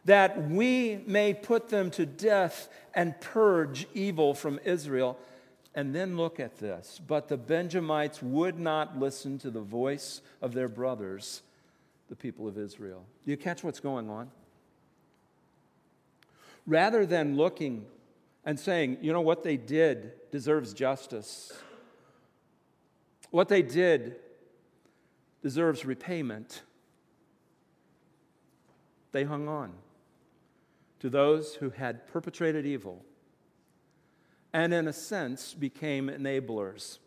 that 0.05 0.49
we 0.49 1.03
may 1.07 1.33
put 1.33 1.69
them 1.69 1.91
to 1.91 2.05
death 2.05 2.69
and 2.93 3.19
purge 3.19 3.87
evil 3.93 4.33
from 4.33 4.59
Israel. 4.63 5.17
And 5.73 5.93
then 5.93 6.15
look 6.15 6.39
at 6.39 6.57
this. 6.57 7.01
But 7.05 7.27
the 7.27 7.37
Benjamites 7.37 8.21
would 8.21 8.57
not 8.57 8.97
listen 8.97 9.37
to 9.39 9.49
the 9.49 9.61
voice 9.61 10.21
of 10.41 10.53
their 10.53 10.69
brothers, 10.69 11.41
the 12.07 12.15
people 12.15 12.47
of 12.47 12.57
Israel. 12.57 13.03
Do 13.25 13.31
you 13.31 13.37
catch 13.37 13.63
what's 13.63 13.81
going 13.81 14.09
on? 14.09 14.31
Rather 16.65 17.05
than 17.05 17.35
looking 17.35 17.85
and 18.45 18.59
saying, 18.59 18.99
you 19.01 19.11
know, 19.11 19.21
what 19.21 19.43
they 19.43 19.57
did 19.57 20.13
deserves 20.31 20.73
justice, 20.73 21.51
what 23.35 23.49
they 23.49 23.61
did 23.61 24.15
deserves 25.43 25.83
repayment, 25.83 26.63
they 29.11 29.25
hung 29.25 29.49
on 29.49 29.73
to 31.01 31.09
those 31.09 31.55
who 31.55 31.69
had 31.69 32.07
perpetrated 32.07 32.65
evil 32.65 33.03
and, 34.53 34.73
in 34.73 34.87
a 34.87 34.93
sense, 34.93 35.53
became 35.53 36.07
enablers. 36.07 36.99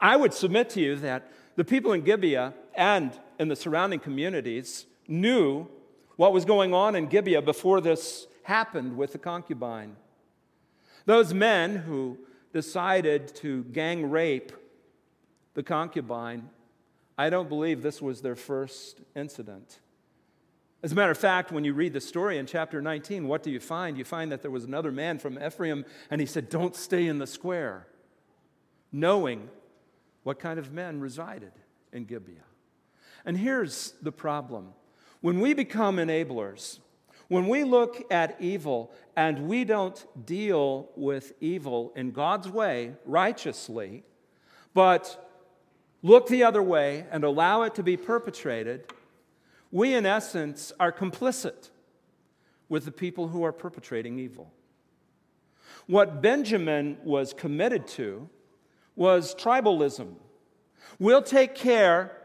I 0.00 0.16
would 0.16 0.34
submit 0.34 0.70
to 0.70 0.80
you 0.80 0.96
that 0.96 1.30
the 1.54 1.62
people 1.62 1.92
in 1.92 2.00
Gibeah 2.00 2.52
and 2.74 3.12
in 3.38 3.46
the 3.46 3.54
surrounding 3.54 4.00
communities 4.00 4.86
knew 5.06 5.68
what 6.16 6.32
was 6.32 6.44
going 6.44 6.74
on 6.74 6.96
in 6.96 7.06
Gibeah 7.06 7.42
before 7.42 7.80
this 7.80 8.26
happened 8.42 8.96
with 8.96 9.12
the 9.12 9.18
concubine. 9.18 9.94
Those 11.06 11.32
men 11.32 11.76
who 11.76 12.18
decided 12.52 13.28
to 13.36 13.62
gang 13.62 14.10
rape 14.10 14.50
the 15.54 15.62
concubine, 15.62 16.48
I 17.18 17.30
don't 17.30 17.48
believe 17.48 17.82
this 17.82 18.00
was 18.00 18.22
their 18.22 18.36
first 18.36 19.00
incident. 19.14 19.80
As 20.82 20.92
a 20.92 20.94
matter 20.94 21.10
of 21.10 21.18
fact, 21.18 21.52
when 21.52 21.64
you 21.64 21.74
read 21.74 21.92
the 21.92 22.00
story 22.00 22.38
in 22.38 22.46
chapter 22.46 22.80
19, 22.80 23.28
what 23.28 23.42
do 23.42 23.50
you 23.50 23.60
find? 23.60 23.98
You 23.98 24.04
find 24.04 24.32
that 24.32 24.40
there 24.40 24.50
was 24.50 24.64
another 24.64 24.90
man 24.90 25.18
from 25.18 25.38
Ephraim, 25.38 25.84
and 26.10 26.20
he 26.20 26.26
said, 26.26 26.48
Don't 26.48 26.74
stay 26.74 27.06
in 27.06 27.18
the 27.18 27.26
square, 27.26 27.86
knowing 28.90 29.50
what 30.22 30.38
kind 30.38 30.58
of 30.58 30.72
men 30.72 31.00
resided 31.00 31.52
in 31.92 32.04
Gibeah. 32.04 32.44
And 33.26 33.36
here's 33.36 33.92
the 34.00 34.12
problem 34.12 34.72
when 35.20 35.40
we 35.40 35.52
become 35.52 35.96
enablers, 35.96 36.78
when 37.28 37.46
we 37.46 37.64
look 37.64 38.02
at 38.10 38.36
evil 38.40 38.90
and 39.14 39.46
we 39.46 39.64
don't 39.64 40.06
deal 40.26 40.88
with 40.96 41.32
evil 41.40 41.92
in 41.94 42.10
God's 42.12 42.48
way 42.48 42.94
righteously, 43.04 44.02
but 44.72 45.29
look 46.02 46.28
the 46.28 46.44
other 46.44 46.62
way 46.62 47.06
and 47.10 47.24
allow 47.24 47.62
it 47.62 47.74
to 47.76 47.82
be 47.82 47.96
perpetrated, 47.96 48.92
we, 49.70 49.94
in 49.94 50.06
essence, 50.06 50.72
are 50.80 50.92
complicit 50.92 51.70
with 52.68 52.84
the 52.84 52.92
people 52.92 53.28
who 53.28 53.44
are 53.44 53.52
perpetrating 53.52 54.18
evil. 54.18 54.52
What 55.86 56.22
Benjamin 56.22 56.98
was 57.04 57.32
committed 57.32 57.86
to 57.88 58.28
was 58.96 59.34
tribalism. 59.34 60.14
We'll 60.98 61.22
take 61.22 61.54
care 61.54 62.16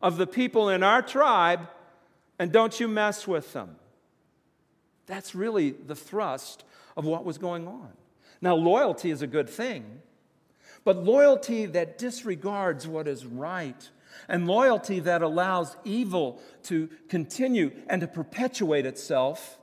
of 0.00 0.16
the 0.16 0.26
people 0.26 0.68
in 0.68 0.82
our 0.82 1.02
tribe, 1.02 1.68
and 2.38 2.50
don't 2.50 2.78
you 2.80 2.88
mess 2.88 3.28
with 3.28 3.52
them. 3.52 3.76
That's 5.06 5.34
really 5.34 5.72
the 5.72 5.96
thrust 5.96 6.64
of 6.96 7.04
what 7.04 7.24
was 7.24 7.36
going 7.36 7.66
on. 7.66 7.90
Now, 8.40 8.54
loyalty 8.54 9.10
is 9.10 9.22
a 9.22 9.26
good 9.26 9.50
thing, 9.50 10.00
but 10.84 11.04
loyalty 11.04 11.66
that 11.66 11.98
disregards 11.98 12.86
what 12.86 13.06
is 13.06 13.24
right 13.24 13.88
and 14.28 14.46
loyalty 14.46 15.00
that 15.00 15.22
allows 15.22 15.76
evil 15.84 16.40
to 16.64 16.88
continue 17.08 17.72
and 17.88 18.00
to 18.00 18.06
perpetuate 18.06 18.86
itself 18.86 19.58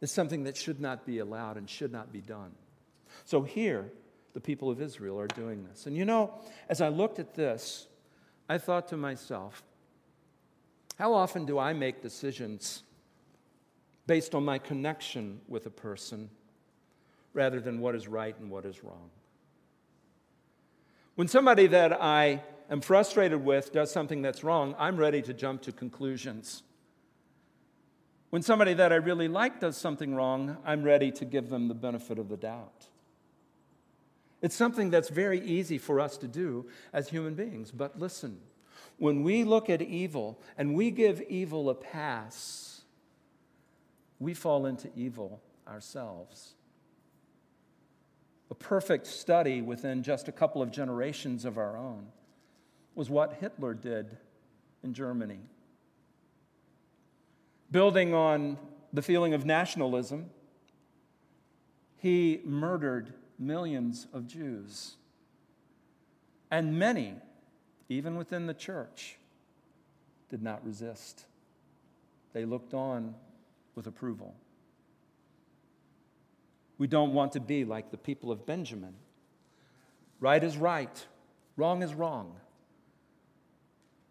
is 0.00 0.10
something 0.10 0.44
that 0.44 0.56
should 0.56 0.80
not 0.80 1.04
be 1.04 1.18
allowed 1.18 1.56
and 1.56 1.68
should 1.68 1.92
not 1.92 2.12
be 2.12 2.20
done. 2.20 2.52
So 3.24 3.42
here, 3.42 3.90
the 4.32 4.40
people 4.40 4.70
of 4.70 4.80
Israel 4.80 5.18
are 5.20 5.26
doing 5.26 5.64
this. 5.64 5.86
And 5.86 5.96
you 5.96 6.04
know, 6.04 6.32
as 6.68 6.80
I 6.80 6.88
looked 6.88 7.18
at 7.18 7.34
this, 7.34 7.86
I 8.48 8.58
thought 8.58 8.88
to 8.88 8.96
myself, 8.96 9.62
how 10.98 11.14
often 11.14 11.46
do 11.46 11.58
I 11.58 11.72
make 11.72 12.02
decisions 12.02 12.82
based 14.06 14.34
on 14.34 14.44
my 14.44 14.58
connection 14.58 15.40
with 15.48 15.66
a 15.66 15.70
person 15.70 16.30
rather 17.32 17.60
than 17.60 17.80
what 17.80 17.94
is 17.94 18.08
right 18.08 18.38
and 18.38 18.50
what 18.50 18.64
is 18.64 18.82
wrong? 18.82 19.10
When 21.20 21.28
somebody 21.28 21.66
that 21.66 22.02
I 22.02 22.42
am 22.70 22.80
frustrated 22.80 23.44
with 23.44 23.74
does 23.74 23.92
something 23.92 24.22
that's 24.22 24.42
wrong, 24.42 24.74
I'm 24.78 24.96
ready 24.96 25.20
to 25.20 25.34
jump 25.34 25.60
to 25.64 25.70
conclusions. 25.70 26.62
When 28.30 28.40
somebody 28.40 28.72
that 28.72 28.90
I 28.90 28.96
really 28.96 29.28
like 29.28 29.60
does 29.60 29.76
something 29.76 30.14
wrong, 30.14 30.56
I'm 30.64 30.82
ready 30.82 31.12
to 31.12 31.26
give 31.26 31.50
them 31.50 31.68
the 31.68 31.74
benefit 31.74 32.18
of 32.18 32.30
the 32.30 32.38
doubt. 32.38 32.86
It's 34.40 34.54
something 34.54 34.88
that's 34.88 35.10
very 35.10 35.42
easy 35.42 35.76
for 35.76 36.00
us 36.00 36.16
to 36.16 36.26
do 36.26 36.70
as 36.90 37.10
human 37.10 37.34
beings. 37.34 37.70
But 37.70 37.98
listen, 37.98 38.40
when 38.96 39.22
we 39.22 39.44
look 39.44 39.68
at 39.68 39.82
evil 39.82 40.40
and 40.56 40.74
we 40.74 40.90
give 40.90 41.20
evil 41.28 41.68
a 41.68 41.74
pass, 41.74 42.80
we 44.18 44.32
fall 44.32 44.64
into 44.64 44.88
evil 44.96 45.42
ourselves. 45.68 46.54
A 48.50 48.54
perfect 48.54 49.06
study 49.06 49.62
within 49.62 50.02
just 50.02 50.28
a 50.28 50.32
couple 50.32 50.60
of 50.60 50.70
generations 50.70 51.44
of 51.44 51.56
our 51.56 51.76
own 51.76 52.06
was 52.94 53.08
what 53.08 53.34
Hitler 53.40 53.74
did 53.74 54.16
in 54.82 54.92
Germany. 54.92 55.38
Building 57.70 58.12
on 58.12 58.58
the 58.92 59.02
feeling 59.02 59.34
of 59.34 59.46
nationalism, 59.46 60.30
he 61.98 62.40
murdered 62.44 63.14
millions 63.38 64.08
of 64.12 64.26
Jews. 64.26 64.96
And 66.50 66.78
many, 66.78 67.14
even 67.88 68.16
within 68.16 68.46
the 68.46 68.54
church, 68.54 69.16
did 70.28 70.42
not 70.42 70.64
resist. 70.64 71.26
They 72.32 72.44
looked 72.44 72.74
on 72.74 73.14
with 73.74 73.86
approval. 73.86 74.34
We 76.80 76.86
don't 76.86 77.12
want 77.12 77.32
to 77.32 77.40
be 77.40 77.66
like 77.66 77.90
the 77.90 77.98
people 77.98 78.32
of 78.32 78.46
Benjamin. 78.46 78.94
Right 80.18 80.42
is 80.42 80.56
right, 80.56 81.06
wrong 81.58 81.82
is 81.82 81.92
wrong. 81.92 82.36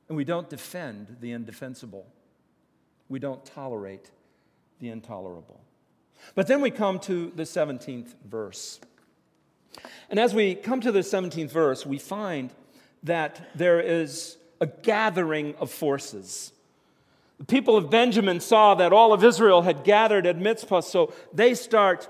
And 0.08 0.16
we 0.16 0.24
don't 0.24 0.48
defend 0.48 1.18
the 1.20 1.32
indefensible. 1.32 2.06
We 3.10 3.18
don't 3.18 3.44
tolerate 3.44 4.12
the 4.80 4.90
intolerable. 4.90 5.60
But 6.36 6.46
then 6.46 6.62
we 6.62 6.70
come 6.70 7.00
to 7.00 7.32
the 7.36 7.44
17th 7.44 8.14
verse. 8.24 8.80
And 10.12 10.20
as 10.20 10.36
we 10.36 10.54
come 10.54 10.80
to 10.82 10.92
the 10.92 11.00
17th 11.00 11.50
verse, 11.50 11.88
we 11.88 11.98
find 11.98 12.54
that 13.02 13.50
there 13.56 13.80
is 13.80 14.38
a 14.62 14.68
gathering 14.68 15.56
of 15.56 15.72
forces. 15.72 16.54
The 17.40 17.46
people 17.46 17.76
of 17.76 17.90
Benjamin 17.90 18.40
saw 18.40 18.76
that 18.76 18.94
all 18.94 19.12
of 19.12 19.24
Israel 19.24 19.64
had 19.64 19.84
gathered 19.84 20.28
at 20.28 20.38
Mizpah, 20.38 20.82
so 20.82 21.12
they 21.34 21.56
start 21.56 22.08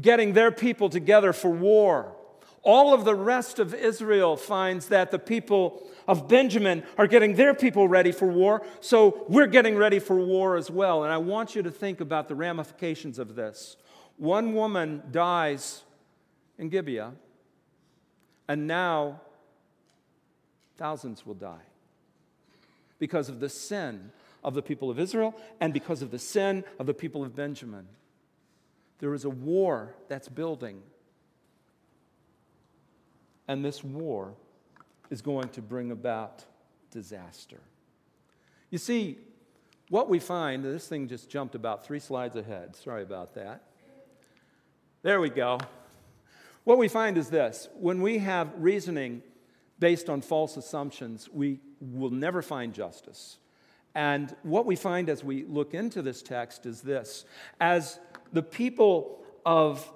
getting 0.00 0.32
their 0.32 0.50
people 0.50 0.88
together 0.88 1.32
for 1.32 1.50
war. 1.50 2.16
All 2.62 2.94
of 2.94 3.04
the 3.04 3.14
rest 3.14 3.58
of 3.58 3.74
Israel 3.74 4.36
finds 4.36 4.88
that 4.88 5.10
the 5.10 5.18
people 5.18 5.82
of 6.06 6.28
Benjamin 6.28 6.84
are 6.96 7.06
getting 7.06 7.34
their 7.34 7.54
people 7.54 7.88
ready 7.88 8.12
for 8.12 8.28
war, 8.28 8.64
so 8.80 9.24
we're 9.28 9.46
getting 9.46 9.76
ready 9.76 9.98
for 9.98 10.16
war 10.16 10.56
as 10.56 10.70
well. 10.70 11.02
And 11.02 11.12
I 11.12 11.18
want 11.18 11.54
you 11.54 11.62
to 11.62 11.70
think 11.70 12.00
about 12.00 12.28
the 12.28 12.34
ramifications 12.34 13.18
of 13.18 13.34
this. 13.34 13.76
One 14.16 14.54
woman 14.54 15.02
dies 15.10 15.82
in 16.58 16.68
Gibeah, 16.68 17.12
and 18.48 18.66
now 18.66 19.20
thousands 20.76 21.26
will 21.26 21.34
die 21.34 21.66
because 22.98 23.28
of 23.28 23.40
the 23.40 23.48
sin 23.48 24.12
of 24.44 24.54
the 24.54 24.62
people 24.62 24.90
of 24.90 24.98
Israel 24.98 25.34
and 25.60 25.72
because 25.72 26.02
of 26.02 26.10
the 26.10 26.18
sin 26.18 26.64
of 26.78 26.86
the 26.86 26.94
people 26.94 27.24
of 27.24 27.34
Benjamin. 27.34 27.88
There 29.02 29.14
is 29.14 29.24
a 29.24 29.30
war 29.30 29.96
that's 30.06 30.28
building 30.28 30.80
and 33.48 33.64
this 33.64 33.82
war 33.82 34.34
is 35.10 35.20
going 35.20 35.48
to 35.48 35.60
bring 35.60 35.90
about 35.90 36.44
disaster. 36.92 37.58
You 38.70 38.78
see, 38.78 39.18
what 39.88 40.08
we 40.08 40.20
find, 40.20 40.64
this 40.64 40.86
thing 40.86 41.08
just 41.08 41.28
jumped 41.28 41.56
about 41.56 41.84
three 41.84 41.98
slides 41.98 42.36
ahead. 42.36 42.76
Sorry 42.76 43.02
about 43.02 43.34
that. 43.34 43.64
There 45.02 45.20
we 45.20 45.30
go. 45.30 45.58
What 46.62 46.78
we 46.78 46.86
find 46.86 47.18
is 47.18 47.28
this 47.28 47.68
when 47.80 48.02
we 48.02 48.18
have 48.18 48.52
reasoning 48.56 49.24
based 49.80 50.08
on 50.08 50.20
false 50.20 50.56
assumptions, 50.56 51.28
we 51.28 51.58
will 51.80 52.10
never 52.10 52.40
find 52.40 52.72
justice. 52.72 53.38
And 53.96 54.34
what 54.44 54.64
we 54.64 54.76
find 54.76 55.08
as 55.08 55.24
we 55.24 55.42
look 55.42 55.74
into 55.74 56.02
this 56.02 56.22
text 56.22 56.66
is 56.66 56.82
this 56.82 57.24
as 57.60 57.98
the 58.32 58.42
people 58.42 59.22
of 59.44 59.90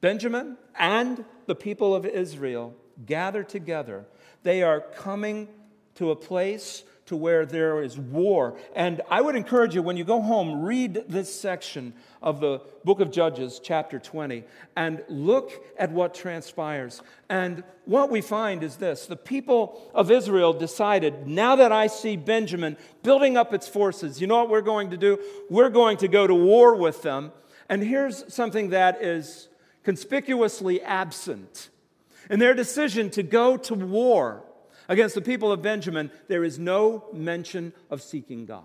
Benjamin 0.00 0.56
and 0.78 1.24
the 1.46 1.54
people 1.54 1.94
of 1.94 2.06
Israel 2.06 2.74
gather 3.04 3.42
together. 3.42 4.06
They 4.42 4.62
are 4.62 4.80
coming 4.80 5.48
to 5.96 6.10
a 6.10 6.16
place 6.16 6.84
to 7.10 7.16
where 7.16 7.44
there 7.44 7.82
is 7.82 7.98
war. 7.98 8.56
And 8.72 9.00
I 9.10 9.20
would 9.20 9.34
encourage 9.34 9.74
you 9.74 9.82
when 9.82 9.96
you 9.96 10.04
go 10.04 10.22
home, 10.22 10.62
read 10.62 11.06
this 11.08 11.34
section 11.34 11.92
of 12.22 12.38
the 12.38 12.60
book 12.84 13.00
of 13.00 13.10
Judges, 13.10 13.60
chapter 13.60 13.98
20, 13.98 14.44
and 14.76 15.02
look 15.08 15.50
at 15.76 15.90
what 15.90 16.14
transpires. 16.14 17.02
And 17.28 17.64
what 17.84 18.10
we 18.10 18.20
find 18.20 18.62
is 18.62 18.76
this 18.76 19.06
the 19.06 19.16
people 19.16 19.90
of 19.92 20.12
Israel 20.12 20.52
decided, 20.52 21.26
now 21.26 21.56
that 21.56 21.72
I 21.72 21.88
see 21.88 22.16
Benjamin 22.16 22.76
building 23.02 23.36
up 23.36 23.52
its 23.52 23.66
forces, 23.66 24.20
you 24.20 24.28
know 24.28 24.36
what 24.36 24.48
we're 24.48 24.60
going 24.60 24.90
to 24.90 24.96
do? 24.96 25.18
We're 25.50 25.68
going 25.68 25.96
to 25.96 26.06
go 26.06 26.28
to 26.28 26.34
war 26.34 26.76
with 26.76 27.02
them. 27.02 27.32
And 27.68 27.82
here's 27.82 28.32
something 28.32 28.70
that 28.70 29.02
is 29.02 29.48
conspicuously 29.82 30.80
absent. 30.80 31.70
In 32.30 32.38
their 32.38 32.54
decision 32.54 33.10
to 33.10 33.24
go 33.24 33.56
to 33.56 33.74
war 33.74 34.44
against 34.90 35.14
the 35.14 35.22
people 35.22 35.52
of 35.52 35.62
Benjamin, 35.62 36.10
there 36.26 36.44
is 36.44 36.58
no 36.58 37.04
mention 37.12 37.72
of 37.88 38.02
seeking 38.02 38.44
God. 38.44 38.64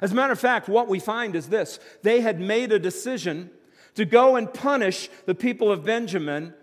As 0.00 0.10
a 0.10 0.14
matter 0.14 0.32
of 0.32 0.40
fact, 0.40 0.66
what 0.66 0.88
we 0.88 0.98
find 0.98 1.36
is 1.36 1.48
this 1.48 1.78
they 2.02 2.22
had 2.22 2.40
made 2.40 2.72
a 2.72 2.78
decision 2.78 3.50
to 3.94 4.04
go 4.04 4.34
and 4.34 4.52
punish 4.52 5.08
the 5.26 5.34
people 5.34 5.70
of 5.70 5.84
Benjamin, 5.84 6.54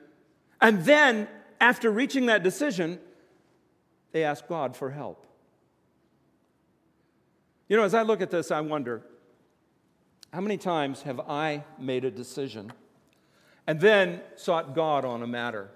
and 0.60 0.83
then, 0.83 1.29
after 1.62 1.89
reaching 1.89 2.25
that 2.25 2.43
decision, 2.43 3.00
they 4.12 4.24
asked 4.24 4.50
God 4.50 4.75
for 4.75 4.89
help. 4.89 5.25
You 7.69 7.77
know, 7.77 7.84
as 7.84 7.93
I 7.93 8.01
look 8.01 8.21
at 8.21 8.32
this, 8.32 8.51
I 8.51 8.60
wonder 8.60 9.04
how 10.34 10.41
many 10.41 10.58
times 10.58 11.04
have 11.04 11.19
I 11.21 11.63
made 11.80 12.04
a 12.06 12.12
decision 12.12 12.73
and 13.67 13.80
then 13.80 14.19
sought 14.36 14.75
God 14.75 15.06
on 15.06 15.21
a 15.21 15.27
matter. 15.27 15.69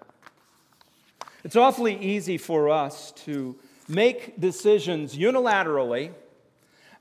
It's 1.45 1.55
awfully 1.55 1.95
easy 1.99 2.39
for 2.39 2.71
us 2.71 3.12
to 3.25 3.55
make 3.88 4.41
decisions 4.41 5.15
unilaterally 5.15 6.12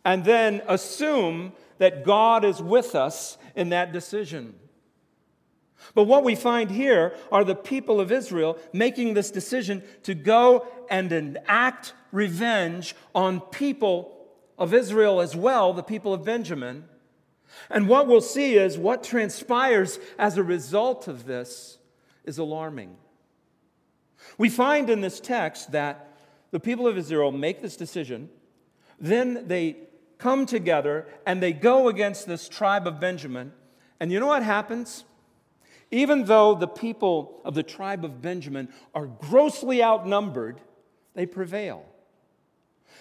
and 0.05 0.23
then 0.23 0.61
assume 0.69 1.55
that 1.79 2.05
God 2.05 2.45
is 2.45 2.61
with 2.61 2.95
us 2.95 3.39
in 3.57 3.71
that 3.71 3.91
decision. 3.91 4.55
But 5.95 6.05
what 6.05 6.25
we 6.25 6.35
find 6.35 6.71
here 6.71 7.15
are 7.33 7.43
the 7.43 7.55
people 7.55 8.01
of 8.01 8.13
Israel 8.13 8.59
making 8.75 9.15
this 9.15 9.31
decision 9.31 9.83
to 10.03 10.15
go 10.15 10.69
and 10.91 11.11
enact 11.11 11.95
revenge 12.13 12.95
on 13.15 13.41
people 13.41 14.27
of 14.59 14.75
Israel 14.75 15.23
as 15.23 15.35
well, 15.35 15.73
the 15.73 15.83
people 15.83 16.13
of 16.13 16.23
Benjamin, 16.23 16.85
and 17.71 17.89
what 17.89 18.07
we'll 18.07 18.21
see 18.21 18.59
is 18.59 18.77
what 18.77 19.03
transpires 19.03 19.99
as 20.19 20.37
a 20.37 20.43
result 20.43 21.09
of 21.09 21.25
this 21.25 21.79
is 22.25 22.37
alarming. 22.37 22.99
We 24.39 24.49
find 24.49 24.91
in 24.91 25.01
this 25.01 25.21
text 25.21 25.73
that 25.73 26.17
the 26.51 26.61
people 26.61 26.87
of 26.87 26.97
Israel 26.97 27.33
make 27.33 27.63
this 27.63 27.77
decision, 27.77 28.29
then 29.01 29.49
they 29.49 29.77
come 30.19 30.47
together 30.47 31.07
and 31.27 31.43
they 31.43 31.53
go 31.53 31.89
against 31.89 32.27
this 32.27 32.49
tribe 32.49 32.87
of 32.87 33.01
Benjamin. 33.01 33.53
And 34.01 34.13
you 34.13 34.21
know 34.21 34.27
what 34.27 34.43
happens? 34.43 35.05
Even 35.91 36.25
though 36.25 36.55
the 36.55 36.69
people 36.69 37.41
of 37.45 37.55
the 37.55 37.63
tribe 37.63 38.05
of 38.05 38.23
Benjamin 38.23 38.69
are 38.95 39.07
grossly 39.07 39.83
outnumbered, 39.83 40.61
they 41.15 41.27
prevail. 41.27 41.85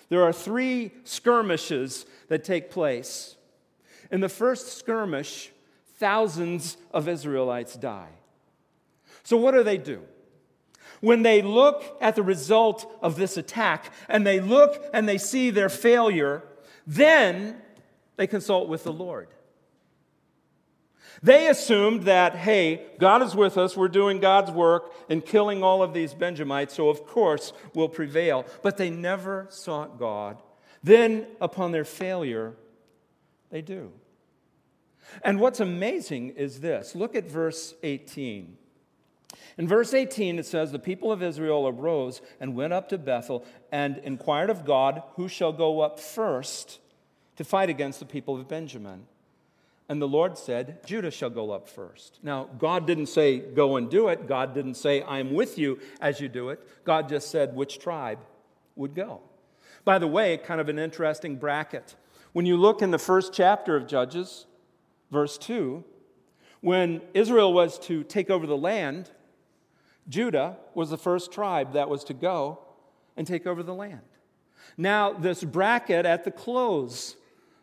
There 0.09 0.23
are 0.23 0.33
three 0.33 0.91
skirmishes 1.03 2.05
that 2.27 2.43
take 2.43 2.69
place. 2.69 3.35
In 4.11 4.19
the 4.19 4.29
first 4.29 4.77
skirmish, 4.77 5.51
thousands 5.97 6.77
of 6.91 7.07
Israelites 7.07 7.75
die. 7.75 8.11
So, 9.23 9.37
what 9.37 9.51
do 9.51 9.63
they 9.63 9.77
do? 9.77 10.03
When 11.03 11.21
they 11.21 11.41
look 11.41 11.97
at 11.99 12.15
the 12.15 12.23
result 12.23 12.89
of 13.01 13.17
this 13.17 13.35
attack 13.35 13.91
and 14.07 14.25
they 14.25 14.39
look 14.39 14.81
and 14.93 15.07
they 15.07 15.17
see 15.17 15.49
their 15.49 15.67
failure, 15.67 16.43
then 16.87 17.57
they 18.15 18.25
consult 18.25 18.69
with 18.69 18.85
the 18.85 18.93
Lord. 18.93 19.27
They 21.21 21.49
assumed 21.49 22.03
that, 22.03 22.37
hey, 22.37 22.85
God 22.99 23.21
is 23.21 23.35
with 23.35 23.57
us, 23.57 23.75
we're 23.75 23.89
doing 23.89 24.21
God's 24.21 24.49
work 24.49 24.93
and 25.09 25.25
killing 25.25 25.61
all 25.61 25.83
of 25.83 25.93
these 25.93 26.13
Benjamites, 26.13 26.73
so 26.73 26.87
of 26.87 27.05
course 27.05 27.51
we'll 27.75 27.89
prevail. 27.89 28.45
But 28.61 28.77
they 28.77 28.89
never 28.89 29.47
sought 29.49 29.99
God. 29.99 30.41
Then, 30.83 31.27
upon 31.41 31.73
their 31.73 31.83
failure, 31.83 32.53
they 33.49 33.61
do. 33.61 33.91
And 35.21 35.41
what's 35.41 35.59
amazing 35.59 36.29
is 36.37 36.61
this 36.61 36.95
look 36.95 37.13
at 37.13 37.29
verse 37.29 37.73
18. 37.83 38.59
In 39.57 39.67
verse 39.67 39.93
18, 39.93 40.39
it 40.39 40.45
says, 40.45 40.71
The 40.71 40.79
people 40.79 41.11
of 41.11 41.23
Israel 41.23 41.67
arose 41.67 42.21
and 42.39 42.55
went 42.55 42.73
up 42.73 42.89
to 42.89 42.97
Bethel 42.97 43.45
and 43.71 43.97
inquired 43.99 44.49
of 44.49 44.65
God, 44.65 45.03
Who 45.15 45.27
shall 45.27 45.53
go 45.53 45.81
up 45.81 45.99
first 45.99 46.79
to 47.35 47.43
fight 47.43 47.69
against 47.69 47.99
the 47.99 48.05
people 48.05 48.39
of 48.39 48.47
Benjamin? 48.47 49.07
And 49.89 50.01
the 50.01 50.07
Lord 50.07 50.37
said, 50.37 50.85
Judah 50.85 51.11
shall 51.11 51.29
go 51.29 51.51
up 51.51 51.67
first. 51.67 52.19
Now, 52.23 52.49
God 52.57 52.87
didn't 52.87 53.07
say, 53.07 53.39
Go 53.39 53.75
and 53.75 53.89
do 53.89 54.07
it. 54.07 54.27
God 54.27 54.53
didn't 54.53 54.75
say, 54.75 55.03
I'm 55.03 55.33
with 55.33 55.57
you 55.57 55.79
as 55.99 56.19
you 56.19 56.29
do 56.29 56.49
it. 56.49 56.59
God 56.83 57.09
just 57.09 57.29
said, 57.29 57.55
Which 57.55 57.79
tribe 57.79 58.19
would 58.75 58.95
go? 58.95 59.21
By 59.85 59.99
the 59.99 60.07
way, 60.07 60.37
kind 60.37 60.61
of 60.61 60.69
an 60.69 60.79
interesting 60.79 61.35
bracket. 61.35 61.95
When 62.31 62.45
you 62.45 62.57
look 62.57 62.81
in 62.81 62.91
the 62.91 62.99
first 62.99 63.33
chapter 63.33 63.75
of 63.75 63.85
Judges, 63.85 64.45
verse 65.11 65.37
2, 65.37 65.83
when 66.61 67.01
Israel 67.13 67.53
was 67.53 67.77
to 67.79 68.03
take 68.03 68.29
over 68.29 68.47
the 68.47 68.57
land, 68.57 69.11
Judah 70.09 70.57
was 70.73 70.89
the 70.89 70.97
first 70.97 71.31
tribe 71.31 71.73
that 71.73 71.89
was 71.89 72.03
to 72.05 72.13
go 72.13 72.59
and 73.15 73.25
take 73.25 73.47
over 73.47 73.63
the 73.63 73.73
land. 73.73 74.01
Now, 74.77 75.13
this 75.13 75.43
bracket 75.43 76.05
at 76.05 76.23
the 76.23 76.31
close 76.31 77.15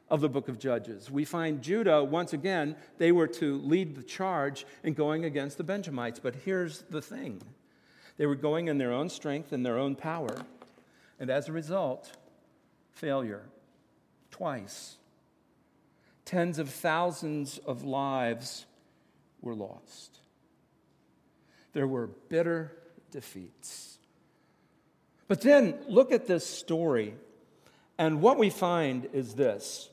of 0.09 0.21
the 0.21 0.29
book 0.29 0.49
of 0.49 0.59
Judges, 0.59 1.11
we 1.11 1.25
find 1.25 1.63
Judah, 1.63 2.03
once 2.03 2.33
again, 2.33 2.77
they 2.99 3.13
were 3.13 3.29
to 3.29 3.59
lead 3.59 3.95
the 3.95 4.03
charge 4.03 4.67
in 4.83 4.95
going 4.95 5.25
against 5.25 5.59
the 5.59 5.65
Benjamites. 5.65 6.19
But 6.19 6.35
here's 6.35 6.83
the 6.83 7.03
thing 7.03 7.43
they 8.17 8.27
were 8.27 8.37
going 8.37 8.69
in 8.69 8.79
their 8.79 8.93
own 8.93 9.09
strength 9.09 9.53
and 9.53 9.65
their 9.65 9.79
own 9.79 9.97
power, 9.97 10.45
and 11.19 11.31
as 11.31 11.49
a 11.49 11.53
result, 11.53 12.13
failure 12.93 13.45
twice 14.31 14.97
tens 16.31 16.61
of 16.61 16.71
thousands 16.71 17.59
of 17.59 17.83
lives 17.83 18.65
were 19.41 19.53
lost. 19.53 20.20
There 21.73 21.87
were 21.87 22.09
bitter 22.29 22.73
defeats. 23.11 23.99
But 25.29 25.41
then 25.43 25.79
look 25.89 26.11
at 26.11 26.27
this 26.27 26.45
story, 26.45 27.15
and 27.99 28.21
what 28.21 28.39
we 28.39 28.51
find 28.51 29.09
is 29.13 29.35
this. 29.35 29.89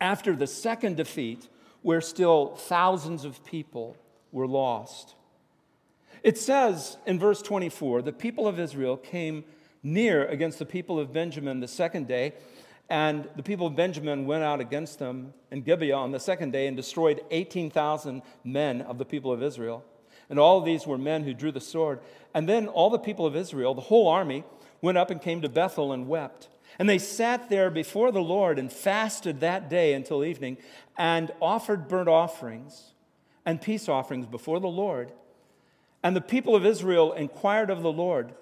After 0.00 0.36
the 0.36 0.46
second 0.46 0.96
defeat, 0.96 1.48
where 1.82 2.00
still 2.00 2.54
thousands 2.56 3.24
of 3.24 3.44
people 3.44 3.96
were 4.32 4.46
lost. 4.46 5.14
It 6.22 6.38
says 6.38 6.96
in 7.04 7.18
verse 7.18 7.42
24 7.42 8.02
the 8.02 8.12
people 8.12 8.48
of 8.48 8.58
Israel 8.58 8.96
came 8.96 9.44
near 9.82 10.24
against 10.26 10.58
the 10.58 10.64
people 10.64 10.98
of 10.98 11.12
Benjamin 11.12 11.60
the 11.60 11.68
second 11.68 12.08
day, 12.08 12.32
and 12.88 13.28
the 13.36 13.42
people 13.42 13.66
of 13.66 13.76
Benjamin 13.76 14.26
went 14.26 14.42
out 14.42 14.60
against 14.60 14.98
them 14.98 15.34
in 15.50 15.62
Gibeah 15.62 15.96
on 15.96 16.10
the 16.10 16.20
second 16.20 16.52
day 16.52 16.66
and 16.66 16.76
destroyed 16.76 17.20
18,000 17.30 18.22
men 18.44 18.80
of 18.82 18.98
the 18.98 19.04
people 19.04 19.32
of 19.32 19.42
Israel. 19.42 19.84
And 20.28 20.38
all 20.38 20.58
of 20.58 20.64
these 20.64 20.86
were 20.86 20.98
men 20.98 21.24
who 21.24 21.34
drew 21.34 21.52
the 21.52 21.60
sword. 21.60 22.00
And 22.32 22.48
then 22.48 22.68
all 22.68 22.90
the 22.90 22.98
people 22.98 23.26
of 23.26 23.36
Israel, 23.36 23.74
the 23.74 23.82
whole 23.82 24.08
army, 24.08 24.44
went 24.80 24.98
up 24.98 25.10
and 25.10 25.20
came 25.20 25.42
to 25.42 25.48
Bethel 25.48 25.92
and 25.92 26.08
wept. 26.08 26.48
And 26.78 26.88
they 26.88 26.98
sat 26.98 27.48
there 27.48 27.70
before 27.70 28.10
the 28.10 28.22
Lord 28.22 28.58
and 28.58 28.72
fasted 28.72 29.40
that 29.40 29.68
day 29.68 29.94
until 29.94 30.24
evening 30.24 30.58
and 30.98 31.30
offered 31.40 31.88
burnt 31.88 32.08
offerings 32.08 32.92
and 33.46 33.60
peace 33.60 33.88
offerings 33.88 34.26
before 34.26 34.60
the 34.60 34.66
Lord. 34.66 35.12
And 36.02 36.14
the 36.16 36.20
people 36.20 36.56
of 36.56 36.66
Israel 36.66 37.12
inquired 37.12 37.70
of 37.70 37.82
the 37.82 37.92
Lord, 37.92 38.34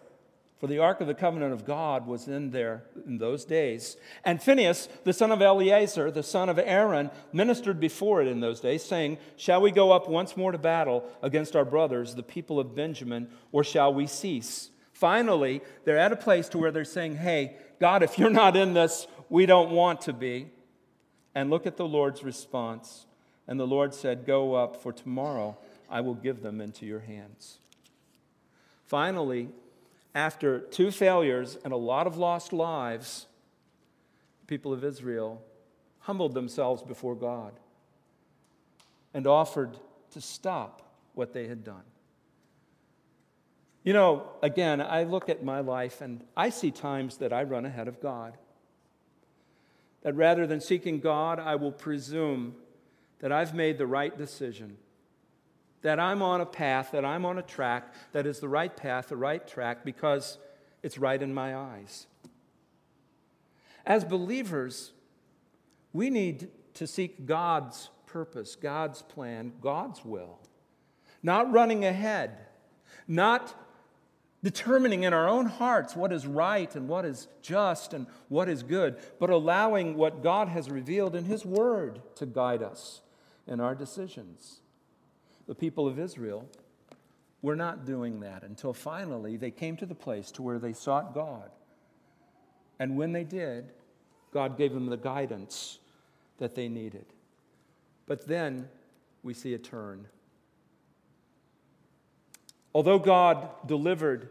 for 0.62 0.68
the 0.68 0.78
ark 0.78 1.00
of 1.00 1.08
the 1.08 1.14
covenant 1.14 1.52
of 1.52 1.64
God 1.64 2.06
was 2.06 2.28
in 2.28 2.52
there 2.52 2.84
in 3.04 3.18
those 3.18 3.44
days. 3.44 3.96
And 4.24 4.40
Phinehas, 4.40 4.88
the 5.02 5.12
son 5.12 5.32
of 5.32 5.42
Eleazar, 5.42 6.08
the 6.12 6.22
son 6.22 6.48
of 6.48 6.56
Aaron, 6.56 7.10
ministered 7.32 7.80
before 7.80 8.22
it 8.22 8.28
in 8.28 8.38
those 8.38 8.60
days, 8.60 8.84
saying, 8.84 9.18
Shall 9.36 9.60
we 9.60 9.72
go 9.72 9.90
up 9.90 10.08
once 10.08 10.36
more 10.36 10.52
to 10.52 10.58
battle 10.58 11.04
against 11.20 11.56
our 11.56 11.64
brothers, 11.64 12.14
the 12.14 12.22
people 12.22 12.60
of 12.60 12.76
Benjamin, 12.76 13.28
or 13.50 13.64
shall 13.64 13.92
we 13.92 14.06
cease? 14.06 14.70
Finally, 14.92 15.62
they're 15.84 15.98
at 15.98 16.12
a 16.12 16.16
place 16.16 16.48
to 16.50 16.58
where 16.58 16.70
they're 16.70 16.84
saying, 16.84 17.16
Hey, 17.16 17.56
God, 17.80 18.04
if 18.04 18.16
you're 18.16 18.30
not 18.30 18.54
in 18.54 18.72
this, 18.72 19.08
we 19.28 19.46
don't 19.46 19.72
want 19.72 20.02
to 20.02 20.12
be. 20.12 20.48
And 21.34 21.50
look 21.50 21.66
at 21.66 21.76
the 21.76 21.88
Lord's 21.88 22.22
response. 22.22 23.06
And 23.48 23.58
the 23.58 23.66
Lord 23.66 23.94
said, 23.94 24.26
Go 24.26 24.54
up, 24.54 24.80
for 24.80 24.92
tomorrow 24.92 25.58
I 25.90 26.02
will 26.02 26.14
give 26.14 26.40
them 26.40 26.60
into 26.60 26.86
your 26.86 27.00
hands. 27.00 27.58
Finally, 28.84 29.48
after 30.14 30.60
two 30.60 30.90
failures 30.90 31.56
and 31.64 31.72
a 31.72 31.76
lot 31.76 32.06
of 32.06 32.16
lost 32.16 32.52
lives, 32.52 33.26
the 34.40 34.46
people 34.46 34.72
of 34.72 34.84
Israel 34.84 35.42
humbled 36.00 36.34
themselves 36.34 36.82
before 36.82 37.14
God 37.14 37.52
and 39.14 39.26
offered 39.26 39.76
to 40.10 40.20
stop 40.20 40.82
what 41.14 41.32
they 41.32 41.48
had 41.48 41.64
done. 41.64 41.82
You 43.84 43.92
know, 43.92 44.28
again, 44.42 44.80
I 44.80 45.04
look 45.04 45.28
at 45.28 45.42
my 45.42 45.60
life 45.60 46.00
and 46.00 46.22
I 46.36 46.50
see 46.50 46.70
times 46.70 47.16
that 47.18 47.32
I 47.32 47.42
run 47.42 47.64
ahead 47.64 47.88
of 47.88 48.00
God. 48.00 48.36
That 50.02 50.14
rather 50.14 50.46
than 50.46 50.60
seeking 50.60 51.00
God, 51.00 51.38
I 51.38 51.56
will 51.56 51.72
presume 51.72 52.54
that 53.20 53.32
I've 53.32 53.54
made 53.54 53.78
the 53.78 53.86
right 53.86 54.16
decision, 54.16 54.76
that 55.82 56.00
I'm 56.00 56.22
on 56.22 56.40
a 56.40 56.46
path, 56.46 56.90
that 56.92 57.04
I'm 57.04 57.26
on 57.26 57.38
a 57.38 57.42
track 57.42 57.92
that 58.12 58.26
is 58.26 58.40
the 58.40 58.48
right 58.48 58.74
path, 58.74 59.08
the 59.08 59.16
right 59.16 59.46
track, 59.46 59.84
because 59.84 60.38
it's 60.82 60.98
right 60.98 61.20
in 61.20 61.34
my 61.34 61.56
eyes. 61.56 62.06
As 63.84 64.04
believers, 64.04 64.92
we 65.92 66.08
need 66.08 66.48
to 66.74 66.86
seek 66.86 67.26
God's 67.26 67.90
purpose, 68.06 68.56
God's 68.56 69.02
plan, 69.02 69.52
God's 69.60 70.04
will, 70.04 70.38
not 71.22 71.52
running 71.52 71.84
ahead, 71.84 72.38
not 73.08 73.54
determining 74.42 75.04
in 75.04 75.12
our 75.12 75.28
own 75.28 75.46
hearts 75.46 75.94
what 75.94 76.12
is 76.12 76.26
right 76.26 76.74
and 76.74 76.88
what 76.88 77.04
is 77.04 77.28
just 77.42 77.94
and 77.94 78.06
what 78.28 78.48
is 78.48 78.62
good, 78.62 78.96
but 79.18 79.30
allowing 79.30 79.96
what 79.96 80.22
God 80.22 80.48
has 80.48 80.70
revealed 80.70 81.14
in 81.14 81.24
His 81.24 81.44
Word 81.44 82.02
to 82.16 82.26
guide 82.26 82.62
us 82.62 83.02
in 83.46 83.60
our 83.60 83.74
decisions. 83.74 84.61
The 85.46 85.54
people 85.54 85.86
of 85.86 85.98
Israel 85.98 86.48
were 87.42 87.56
not 87.56 87.84
doing 87.84 88.20
that 88.20 88.44
until 88.44 88.72
finally 88.72 89.36
they 89.36 89.50
came 89.50 89.76
to 89.76 89.86
the 89.86 89.94
place 89.94 90.30
to 90.32 90.42
where 90.42 90.58
they 90.58 90.72
sought 90.72 91.14
God. 91.14 91.50
And 92.78 92.96
when 92.96 93.12
they 93.12 93.24
did, 93.24 93.72
God 94.32 94.56
gave 94.56 94.72
them 94.72 94.86
the 94.86 94.96
guidance 94.96 95.78
that 96.38 96.54
they 96.54 96.68
needed. 96.68 97.06
But 98.06 98.26
then 98.26 98.68
we 99.22 99.34
see 99.34 99.54
a 99.54 99.58
turn. 99.58 100.06
Although 102.74 102.98
God 102.98 103.48
delivered 103.66 104.30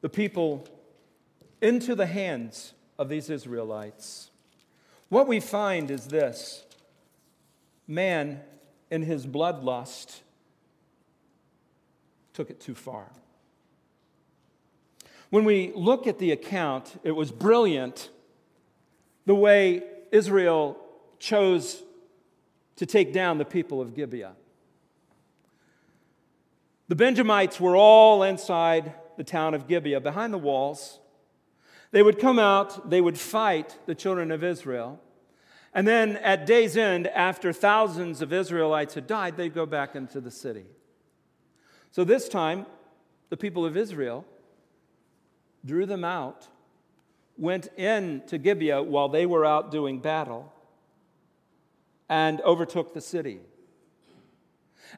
the 0.00 0.08
people 0.08 0.66
into 1.60 1.94
the 1.94 2.06
hands 2.06 2.72
of 2.98 3.08
these 3.08 3.28
Israelites, 3.30 4.30
what 5.08 5.28
we 5.28 5.40
find 5.40 5.90
is 5.90 6.06
this 6.06 6.64
man, 7.86 8.40
in 8.92 9.00
his 9.00 9.26
bloodlust, 9.26 10.20
took 12.34 12.50
it 12.50 12.60
too 12.60 12.74
far. 12.74 13.10
When 15.30 15.46
we 15.46 15.72
look 15.74 16.06
at 16.06 16.18
the 16.18 16.30
account, 16.30 17.00
it 17.02 17.12
was 17.12 17.32
brilliant 17.32 18.10
the 19.24 19.34
way 19.34 19.82
Israel 20.12 20.76
chose 21.18 21.82
to 22.76 22.84
take 22.84 23.14
down 23.14 23.38
the 23.38 23.46
people 23.46 23.80
of 23.80 23.94
Gibeah. 23.94 24.34
The 26.88 26.94
Benjamites 26.94 27.58
were 27.58 27.74
all 27.74 28.22
inside 28.22 28.92
the 29.16 29.24
town 29.24 29.54
of 29.54 29.66
Gibeah, 29.66 30.00
behind 30.00 30.34
the 30.34 30.38
walls. 30.38 30.98
They 31.92 32.02
would 32.02 32.18
come 32.18 32.38
out, 32.38 32.90
they 32.90 33.00
would 33.00 33.18
fight 33.18 33.78
the 33.86 33.94
children 33.94 34.30
of 34.30 34.44
Israel. 34.44 35.00
And 35.74 35.86
then 35.86 36.16
at 36.18 36.44
day's 36.44 36.76
end, 36.76 37.06
after 37.08 37.52
thousands 37.52 38.20
of 38.20 38.32
Israelites 38.32 38.94
had 38.94 39.06
died, 39.06 39.36
they'd 39.36 39.54
go 39.54 39.64
back 39.64 39.94
into 39.94 40.20
the 40.20 40.30
city. 40.30 40.66
So 41.90 42.04
this 42.04 42.28
time, 42.28 42.66
the 43.30 43.36
people 43.36 43.64
of 43.64 43.76
Israel 43.76 44.26
drew 45.64 45.86
them 45.86 46.04
out, 46.04 46.48
went 47.38 47.68
in 47.76 48.22
to 48.26 48.36
Gibeah 48.36 48.82
while 48.82 49.08
they 49.08 49.24
were 49.24 49.46
out 49.46 49.70
doing 49.70 50.00
battle, 50.00 50.52
and 52.08 52.40
overtook 52.42 52.92
the 52.92 53.00
city. 53.00 53.40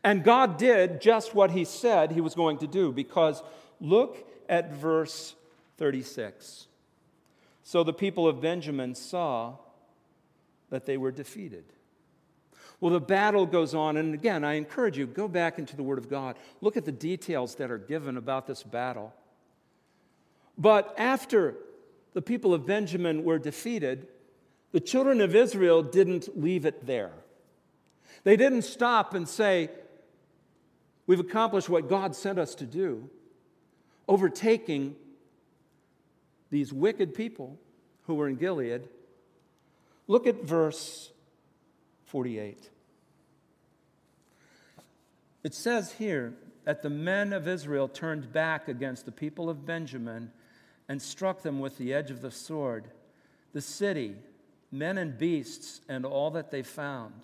And 0.02 0.24
God 0.24 0.56
did 0.56 1.00
just 1.00 1.34
what 1.34 1.52
He 1.52 1.64
said 1.64 2.10
He 2.10 2.20
was 2.20 2.34
going 2.34 2.58
to 2.58 2.66
do, 2.66 2.90
because 2.90 3.42
look 3.80 4.28
at 4.48 4.72
verse 4.72 5.36
36. 5.76 6.66
So 7.62 7.84
the 7.84 7.92
people 7.92 8.26
of 8.26 8.40
Benjamin 8.40 8.94
saw 8.94 9.56
that 10.74 10.86
they 10.86 10.96
were 10.96 11.12
defeated. 11.12 11.64
Well, 12.80 12.92
the 12.92 13.00
battle 13.00 13.46
goes 13.46 13.76
on, 13.76 13.96
and 13.96 14.12
again, 14.12 14.42
I 14.42 14.54
encourage 14.54 14.98
you, 14.98 15.06
go 15.06 15.28
back 15.28 15.56
into 15.56 15.76
the 15.76 15.84
Word 15.84 15.98
of 15.98 16.10
God. 16.10 16.36
Look 16.60 16.76
at 16.76 16.84
the 16.84 16.90
details 16.90 17.54
that 17.54 17.70
are 17.70 17.78
given 17.78 18.16
about 18.16 18.48
this 18.48 18.64
battle. 18.64 19.14
But 20.58 20.92
after 20.98 21.54
the 22.12 22.22
people 22.22 22.52
of 22.52 22.66
Benjamin 22.66 23.22
were 23.22 23.38
defeated, 23.38 24.08
the 24.72 24.80
children 24.80 25.20
of 25.20 25.36
Israel 25.36 25.80
didn't 25.80 26.40
leave 26.40 26.66
it 26.66 26.84
there. 26.84 27.12
They 28.24 28.36
didn't 28.36 28.62
stop 28.62 29.14
and 29.14 29.28
say, 29.28 29.70
We've 31.06 31.20
accomplished 31.20 31.68
what 31.68 31.88
God 31.88 32.16
sent 32.16 32.40
us 32.40 32.56
to 32.56 32.66
do, 32.66 33.08
overtaking 34.08 34.96
these 36.50 36.72
wicked 36.72 37.14
people 37.14 37.60
who 38.06 38.14
were 38.14 38.26
in 38.26 38.34
Gilead 38.36 38.88
Look 40.06 40.26
at 40.26 40.42
verse 40.44 41.10
48. 42.06 42.70
It 45.42 45.54
says 45.54 45.92
here 45.92 46.34
that 46.64 46.82
the 46.82 46.90
men 46.90 47.32
of 47.32 47.46
Israel 47.46 47.88
turned 47.88 48.32
back 48.32 48.68
against 48.68 49.04
the 49.04 49.12
people 49.12 49.50
of 49.50 49.66
Benjamin 49.66 50.30
and 50.88 51.00
struck 51.00 51.42
them 51.42 51.60
with 51.60 51.78
the 51.78 51.94
edge 51.94 52.10
of 52.10 52.20
the 52.20 52.30
sword, 52.30 52.88
the 53.52 53.60
city, 53.60 54.16
men 54.70 54.98
and 54.98 55.16
beasts, 55.16 55.80
and 55.88 56.04
all 56.04 56.30
that 56.32 56.50
they 56.50 56.62
found, 56.62 57.14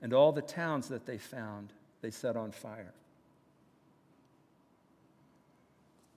and 0.00 0.12
all 0.12 0.32
the 0.32 0.42
towns 0.42 0.88
that 0.88 1.06
they 1.06 1.18
found, 1.18 1.72
they 2.00 2.10
set 2.10 2.36
on 2.36 2.50
fire. 2.52 2.92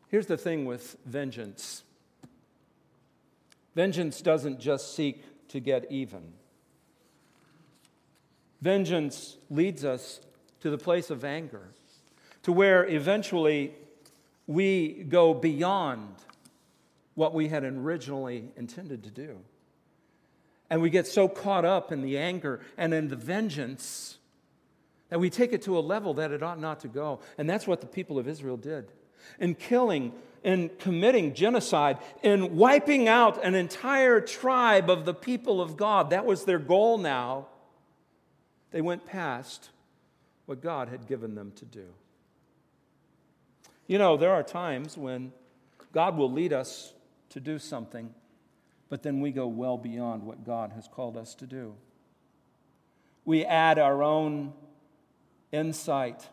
Here's 0.09 0.27
the 0.27 0.37
thing 0.37 0.65
with 0.65 0.95
vengeance 1.05 1.83
vengeance 3.75 4.21
doesn't 4.21 4.59
just 4.59 4.95
seek 4.95 5.23
to 5.53 5.59
get 5.59 5.85
even. 5.91 6.33
Vengeance 8.59 9.37
leads 9.51 9.85
us 9.85 10.19
to 10.61 10.71
the 10.71 10.79
place 10.79 11.11
of 11.11 11.23
anger, 11.23 11.69
to 12.41 12.51
where 12.51 12.87
eventually 12.87 13.75
we 14.47 15.05
go 15.09 15.31
beyond 15.31 16.15
what 17.13 17.35
we 17.35 17.49
had 17.49 17.63
originally 17.63 18.49
intended 18.57 19.03
to 19.03 19.11
do. 19.11 19.37
And 20.71 20.81
we 20.81 20.89
get 20.89 21.05
so 21.05 21.27
caught 21.27 21.65
up 21.65 21.91
in 21.91 22.01
the 22.01 22.17
anger 22.17 22.59
and 22.75 22.91
in 22.91 23.09
the 23.09 23.15
vengeance 23.15 24.17
that 25.09 25.19
we 25.19 25.29
take 25.29 25.53
it 25.53 25.61
to 25.63 25.77
a 25.77 25.81
level 25.81 26.15
that 26.15 26.31
it 26.31 26.41
ought 26.41 26.59
not 26.59 26.79
to 26.79 26.87
go. 26.87 27.19
And 27.37 27.47
that's 27.47 27.67
what 27.67 27.79
the 27.79 27.85
people 27.85 28.17
of 28.17 28.27
Israel 28.27 28.57
did. 28.57 28.91
In 29.39 29.55
killing 29.55 30.13
and 30.43 30.77
committing 30.77 31.33
genocide, 31.33 31.97
and 32.21 32.57
wiping 32.57 33.07
out 33.07 33.41
an 33.45 33.55
entire 33.55 34.19
tribe 34.19 34.89
of 34.89 35.05
the 35.05 35.13
people 35.13 35.61
of 35.61 35.77
God. 35.77 36.09
That 36.09 36.25
was 36.25 36.43
their 36.43 36.59
goal 36.59 36.97
now. 36.97 37.47
They 38.71 38.81
went 38.81 39.05
past 39.05 39.69
what 40.45 40.61
God 40.61 40.89
had 40.89 41.07
given 41.07 41.35
them 41.35 41.53
to 41.55 41.65
do. 41.65 41.85
You 43.87 43.97
know, 43.97 44.17
there 44.17 44.33
are 44.33 44.43
times 44.43 44.97
when 44.97 45.31
God 45.93 46.17
will 46.17 46.31
lead 46.31 46.51
us 46.51 46.93
to 47.29 47.39
do 47.39 47.59
something, 47.59 48.13
but 48.89 49.03
then 49.03 49.21
we 49.21 49.31
go 49.31 49.47
well 49.47 49.77
beyond 49.77 50.23
what 50.23 50.45
God 50.45 50.71
has 50.73 50.87
called 50.87 51.15
us 51.15 51.35
to 51.35 51.45
do. 51.45 51.75
We 53.25 53.45
add 53.45 53.79
our 53.79 54.03
own 54.03 54.53
insight, 55.51 56.27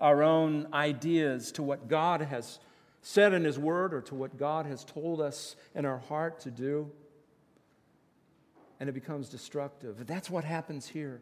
our 0.00 0.22
own 0.22 0.68
ideas 0.72 1.52
to 1.52 1.62
what 1.62 1.88
God 1.88 2.20
has 2.20 2.58
said 3.02 3.32
in 3.32 3.44
His 3.44 3.58
Word 3.58 3.94
or 3.94 4.00
to 4.02 4.14
what 4.14 4.36
God 4.36 4.66
has 4.66 4.84
told 4.84 5.20
us 5.20 5.56
in 5.74 5.84
our 5.84 5.98
heart 5.98 6.40
to 6.40 6.50
do, 6.50 6.90
and 8.78 8.88
it 8.88 8.92
becomes 8.92 9.28
destructive. 9.28 10.06
That's 10.06 10.28
what 10.28 10.44
happens 10.44 10.88
here. 10.88 11.20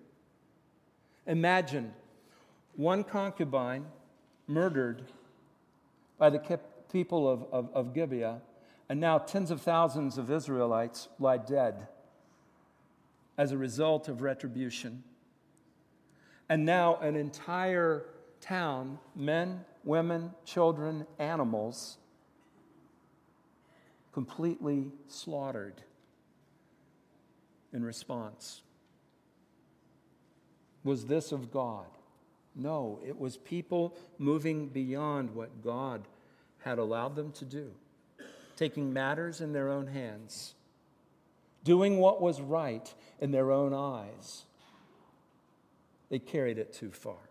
Imagine 1.27 1.93
one 2.77 3.05
concubine 3.05 3.87
murdered 4.47 5.03
by 6.19 6.31
the 6.31 6.59
people 6.91 7.29
of, 7.29 7.45
of, 7.53 7.69
of 7.75 7.95
Gibeah, 7.95 8.41
and 8.89 9.01
now 9.01 9.19
tens 9.19 9.51
of 9.51 9.61
thousands 9.61 10.19
of 10.19 10.31
Israelites 10.31 11.09
lie 11.19 11.39
dead 11.39 11.89
as 13.37 13.53
a 13.53 13.59
result 13.59 14.09
of 14.09 14.23
retribution. 14.23 15.03
And 16.49 16.65
now 16.65 16.97
an 16.97 17.17
entire 17.17 18.05
town, 18.45 18.99
men, 19.17 19.65
women, 19.85 20.31
children, 20.45 21.07
animals, 21.19 21.97
completely 24.13 24.93
slaughtered 25.09 25.83
in 27.73 27.83
response. 27.83 28.61
Was 30.85 31.07
this 31.07 31.33
of 31.33 31.51
God? 31.51 31.87
No, 32.55 33.01
it 33.05 33.19
was 33.19 33.39
people 33.39 33.97
moving 34.19 34.69
beyond 34.69 35.35
what 35.35 35.63
God 35.63 36.03
had 36.61 36.79
allowed 36.79 37.17
them 37.17 37.33
to 37.33 37.45
do, 37.45 37.71
taking 38.57 38.93
matters 38.93 39.41
in 39.41 39.53
their 39.53 39.71
own 39.71 39.87
hands, 39.87 40.55
doing 41.65 41.99
what 41.99 42.21
was 42.21 42.41
right 42.41 42.93
in 43.21 43.31
their 43.33 43.51
own 43.51 43.73
eyes. 43.73 44.45
They 46.11 46.19
carried 46.19 46.59
it 46.59 46.75
too 46.75 46.91
far. 46.91 47.24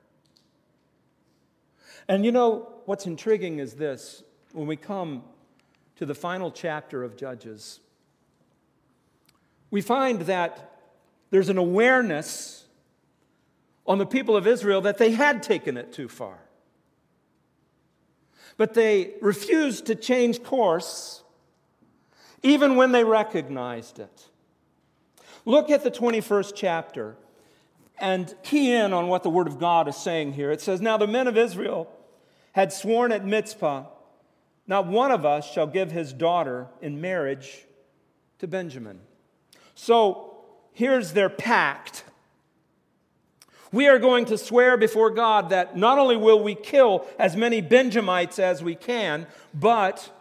And 2.07 2.25
you 2.25 2.31
know, 2.31 2.69
what's 2.85 3.05
intriguing 3.05 3.59
is 3.59 3.73
this 3.73 4.23
when 4.51 4.67
we 4.67 4.75
come 4.75 5.23
to 5.95 6.05
the 6.05 6.15
final 6.15 6.51
chapter 6.51 7.03
of 7.03 7.15
Judges, 7.15 7.79
we 9.71 9.81
find 9.81 10.21
that 10.23 10.79
there's 11.29 11.49
an 11.49 11.57
awareness 11.57 12.65
on 13.85 13.97
the 13.97 14.05
people 14.05 14.35
of 14.35 14.47
Israel 14.47 14.81
that 14.81 14.97
they 14.97 15.11
had 15.11 15.43
taken 15.43 15.77
it 15.77 15.91
too 15.91 16.07
far. 16.07 16.37
But 18.55 18.75
they 18.75 19.15
refused 19.19 19.87
to 19.87 19.95
change 19.95 20.43
course 20.43 21.23
even 22.43 22.75
when 22.75 22.91
they 22.91 23.03
recognized 23.03 23.99
it. 23.99 24.29
Look 25.45 25.69
at 25.69 25.83
the 25.83 25.91
21st 25.91 26.53
chapter 26.55 27.15
and 28.03 28.35
key 28.43 28.73
in 28.73 28.91
on 28.91 29.07
what 29.07 29.23
the 29.23 29.29
Word 29.29 29.47
of 29.47 29.57
God 29.57 29.87
is 29.87 29.95
saying 29.95 30.33
here. 30.33 30.51
It 30.51 30.59
says, 30.59 30.81
Now 30.81 30.97
the 30.97 31.07
men 31.07 31.25
of 31.25 31.37
Israel 31.37 31.89
had 32.51 32.73
sworn 32.73 33.13
at 33.13 33.25
Mizpah, 33.25 33.85
not 34.67 34.87
one 34.87 35.09
of 35.09 35.25
us 35.25 35.49
shall 35.49 35.67
give 35.67 35.89
his 35.89 36.11
daughter 36.11 36.67
in 36.81 36.99
marriage 36.99 37.65
to 38.39 38.47
Benjamin. 38.47 38.99
So 39.73 40.35
here's 40.73 41.13
their 41.13 41.29
pact 41.29 42.03
we 43.71 43.87
are 43.87 43.97
going 43.97 44.25
to 44.25 44.37
swear 44.37 44.77
before 44.77 45.09
God 45.09 45.49
that 45.49 45.75
not 45.75 45.97
only 45.97 46.15
will 46.15 46.43
we 46.43 46.53
kill 46.53 47.07
as 47.17 47.35
many 47.35 47.59
Benjamites 47.59 48.37
as 48.37 48.61
we 48.61 48.75
can, 48.75 49.25
but 49.51 50.11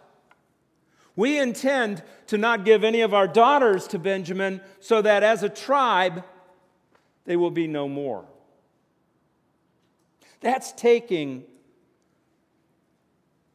we 1.15 1.37
intend 1.37 2.01
to 2.27 2.37
not 2.37 2.65
give 2.65 2.83
any 2.83 3.01
of 3.01 3.13
our 3.13 3.27
daughters 3.27 3.87
to 3.89 3.99
Benjamin 3.99 4.61
so 4.79 5.03
that 5.03 5.21
as 5.21 5.43
a 5.43 5.49
tribe 5.49 6.23
they 7.25 7.35
will 7.35 7.51
be 7.51 7.67
no 7.67 7.87
more. 7.87 8.25
That's 10.41 10.71
taking 10.73 11.45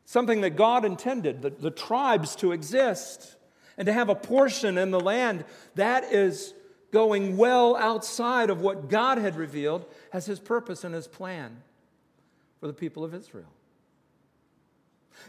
something 0.04 0.40
that 0.40 0.56
God 0.56 0.84
intended, 0.84 1.42
the, 1.42 1.50
the 1.50 1.70
tribes 1.70 2.34
to 2.36 2.52
exist 2.52 3.36
and 3.76 3.86
to 3.86 3.92
have 3.92 4.08
a 4.08 4.14
portion 4.14 4.78
in 4.78 4.90
the 4.90 5.00
land. 5.00 5.44
That 5.74 6.04
is 6.04 6.54
going 6.90 7.36
well 7.36 7.76
outside 7.76 8.48
of 8.48 8.62
what 8.62 8.88
God 8.88 9.18
had 9.18 9.36
revealed 9.36 9.84
as 10.12 10.24
his 10.24 10.40
purpose 10.40 10.82
and 10.82 10.94
his 10.94 11.06
plan 11.06 11.62
for 12.60 12.66
the 12.66 12.72
people 12.72 13.04
of 13.04 13.14
Israel. 13.14 13.52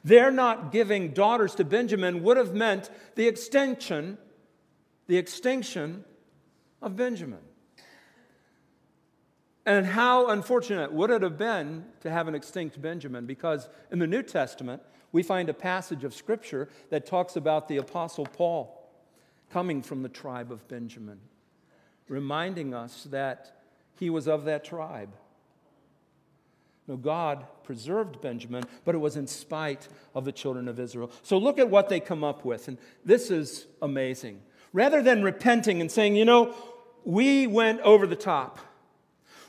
Their 0.04 0.32
not 0.32 0.72
giving 0.72 1.10
daughters 1.10 1.56
to 1.56 1.66
Benjamin 1.66 2.24
would 2.24 2.38
have 2.38 2.54
meant 2.54 2.90
the 3.16 3.28
extinction, 3.28 4.18
the 5.08 5.18
extinction 5.18 6.06
of 6.82 6.96
Benjamin. 6.96 7.40
And 9.70 9.86
how 9.86 10.30
unfortunate 10.30 10.92
would 10.92 11.12
it 11.12 11.22
have 11.22 11.38
been 11.38 11.86
to 12.02 12.10
have 12.10 12.28
an 12.28 12.34
extinct 12.34 12.82
Benjamin? 12.82 13.28
Because 13.28 13.70
in 13.92 14.00
the 14.00 14.08
New 14.08 14.24
Testament, 14.24 14.82
we 15.12 15.22
find 15.22 15.48
a 15.48 15.54
passage 15.54 16.04
of 16.04 16.16
Scripture 16.16 16.70
that 16.90 17.06
talks 17.06 17.36
about 17.36 17.68
the 17.68 17.78
Apostle 17.78 18.26
Paul 18.26 18.90
coming 19.52 19.84
from 19.84 20.02
the 20.02 20.10
tribe 20.10 20.52
of 20.52 20.68
Benjamin 20.68 21.20
reminding 22.10 22.74
us 22.74 23.04
that 23.12 23.62
he 24.00 24.10
was 24.10 24.28
of 24.28 24.46
that 24.46 24.64
tribe. 24.64 25.14
No, 26.88 26.98
God 26.98 27.46
preserved 27.64 28.20
Benjamin, 28.20 28.64
but 28.84 28.96
it 28.96 28.98
was 28.98 29.16
in 29.16 29.28
spite 29.28 29.88
of 30.16 30.26
the 30.26 30.32
children 30.32 30.68
of 30.68 30.80
Israel. 30.80 31.12
So 31.22 31.38
look 31.38 31.60
at 31.60 31.70
what 31.70 31.88
they 31.88 32.00
come 32.00 32.24
up 32.24 32.44
with, 32.44 32.68
and 32.68 32.80
this 33.06 33.30
is 33.30 33.68
amazing. 33.82 34.42
Rather 34.74 35.04
than 35.04 35.22
repenting 35.22 35.82
and 35.82 35.92
saying, 35.92 36.16
you 36.16 36.26
know, 36.26 36.56
we 37.06 37.46
went 37.46 37.80
over 37.82 38.08
the 38.08 38.16
top, 38.16 38.60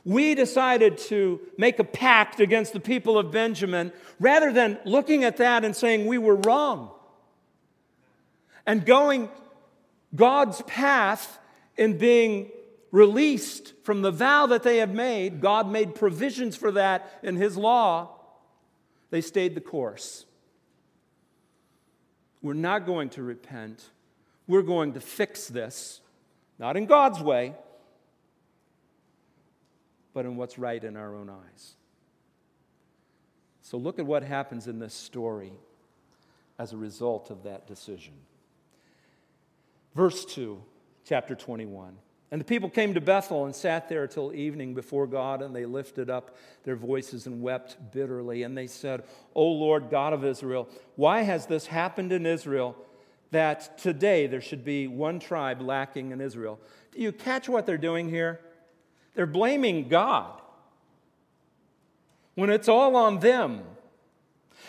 we 0.05 0.35
decided 0.35 0.99
to 0.99 1.41
make 1.59 1.79
a 1.79 1.85
pact 1.85 2.41
against 2.41 2.73
the 2.73 2.81
people 2.81 3.19
of 3.19 3.31
Benjamin, 3.31 3.93
rather 4.19 4.53
than 4.53 4.79
looking 4.85 5.25
at 5.25 5.37
that 5.39 5.65
and 5.65 5.77
saying 5.77 6.07
we 6.07 6.19
were 6.19 6.37
wrong 6.37 6.91
and 8.67 8.87
going 8.87 9.29
God's 10.15 10.63
path 10.63 11.39
in 11.77 11.99
being 11.99 12.51
released 12.91 13.73
from 13.85 14.03
the 14.03 14.11
vow 14.11 14.47
that 14.47 14.63
they 14.63 14.79
had 14.79 14.95
made, 14.95 15.41
God 15.41 15.71
made 15.71 15.95
provisions 15.95 16.57
for 16.57 16.73
that 16.73 17.19
in 17.23 17.37
His 17.37 17.57
law. 17.57 18.17
They 19.11 19.21
stayed 19.21 19.55
the 19.55 19.61
course. 19.61 20.25
We're 22.43 22.55
not 22.55 22.87
going 22.87 23.11
to 23.11 23.23
repent. 23.23 23.91
We're 24.47 24.63
going 24.63 24.95
to 24.95 25.01
fix 25.01 25.49
this, 25.49 26.01
not 26.59 26.77
in 26.77 26.87
God's 26.87 27.21
way, 27.21 27.55
but 30.13 30.25
in 30.25 30.37
what's 30.37 30.59
right 30.59 30.83
in 30.83 30.97
our 30.97 31.15
own 31.15 31.31
eyes. 31.31 31.75
So 33.63 33.77
look 33.79 33.99
at 33.99 34.07
what 34.07 34.23
happens 34.23 34.67
in 34.67 34.79
this 34.79 34.95
story 34.95 35.53
as 36.59 36.73
a 36.73 36.77
result 36.77 37.31
of 37.31 37.45
that 37.45 37.67
decision. 37.67 38.15
Verse 39.95 40.25
2 40.25 40.61
chapter 41.05 41.35
21. 41.35 41.97
And 42.33 42.41
the 42.41 42.45
people 42.45 42.71
came 42.71 42.95
to 42.95 43.01
Bethel 43.01 43.45
and 43.45 43.55
sat 43.55 43.89
there 43.89 44.07
till 44.07 44.33
evening 44.33 44.75
before 44.75 45.09
God, 45.09 45.43
and 45.43 45.55
they 45.55 45.65
lifted 45.65 46.09
up 46.09 46.37
their 46.63 46.77
voices 46.77 47.27
and 47.27 47.43
wept 47.43 47.77
bitterly. 47.93 48.45
And 48.45 48.57
they 48.57 48.69
said, 48.69 49.03
O 49.35 49.45
Lord 49.45 49.91
God 49.91 50.13
of 50.13 50.25
Israel, 50.25 50.69
why 50.95 51.23
has 51.23 51.47
this 51.47 51.67
happened 51.67 52.13
in 52.13 52.27
Israel 52.27 52.77
that 53.33 53.79
today 53.79 54.29
there 54.29 54.41
should 54.41 54.65
be 54.65 54.87
one 54.87 55.19
tribe 55.19 55.61
lacking 55.61 56.13
in 56.13 56.21
Israel? 56.21 56.61
Do 56.93 57.01
you 57.01 57.11
catch 57.11 57.49
what 57.49 57.67
they're 57.67 57.79
doing 57.79 58.09
here? 58.09 58.41
They're 59.15 59.27
blaming 59.27 59.89
God 59.89 60.41
when 62.35 62.51
it's 62.51 62.69
all 62.69 62.97
on 62.97 63.21
them. 63.21 63.63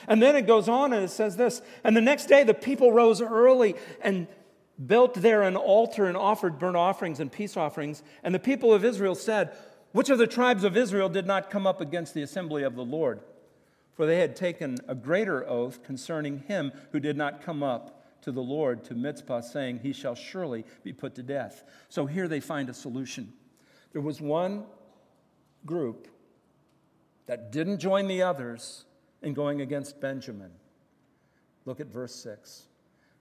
And 0.08 0.22
then 0.22 0.36
it 0.36 0.48
goes 0.48 0.68
on 0.68 0.94
and 0.94 1.04
it 1.04 1.10
says 1.10 1.38
this 1.38 1.62
And 1.84 1.96
the 1.96 2.02
next 2.02 2.26
day 2.26 2.44
the 2.44 2.54
people 2.54 2.92
rose 2.92 3.22
early 3.22 3.76
and 4.02 4.28
built 4.84 5.14
there 5.16 5.44
an 5.44 5.56
altar 5.56 6.06
and 6.06 6.18
offered 6.18 6.60
burnt 6.60 6.76
offerings 6.76 7.20
and 7.20 7.32
peace 7.32 7.56
offerings. 7.56 8.04
And 8.24 8.34
the 8.34 8.40
people 8.40 8.74
of 8.74 8.84
Israel 8.84 9.16
said, 9.16 9.56
Which 9.92 10.10
of 10.10 10.18
the 10.18 10.28
tribes 10.28 10.64
of 10.64 10.76
Israel 10.76 11.10
did 11.10 11.28
not 11.28 11.50
come 11.50 11.68
up 11.68 11.82
against 11.82 12.14
the 12.14 12.24
assembly 12.24 12.64
of 12.64 12.76
the 12.76 12.86
Lord? 12.86 13.22
For 13.94 14.06
they 14.06 14.20
had 14.20 14.36
taken 14.36 14.78
a 14.88 14.96
greater 14.96 15.48
oath 15.48 15.84
concerning 15.84 16.40
him 16.40 16.72
who 16.92 17.00
did 17.00 17.18
not 17.18 17.42
come 17.42 17.62
up 17.62 18.04
to 18.22 18.32
the 18.32 18.42
Lord 18.42 18.84
to 18.86 18.96
Mizpah, 18.96 19.42
saying, 19.42 19.80
He 19.84 19.94
shall 19.94 20.16
surely 20.16 20.66
be 20.84 20.94
put 20.94 21.16
to 21.16 21.24
death. 21.24 21.64
So 21.90 22.06
here 22.06 22.28
they 22.28 22.40
find 22.40 22.70
a 22.70 22.74
solution. 22.74 23.34
There 23.94 24.02
was 24.02 24.22
one 24.22 24.66
group 25.66 26.08
that 27.26 27.52
didn't 27.52 27.80
join 27.80 28.08
the 28.08 28.24
others 28.24 28.86
in 29.22 29.34
going 29.34 29.62
against 29.62 30.00
Benjamin. 30.02 30.52
Look 31.66 31.80
at 31.80 31.88
verse 31.88 32.16
6. 32.16 32.64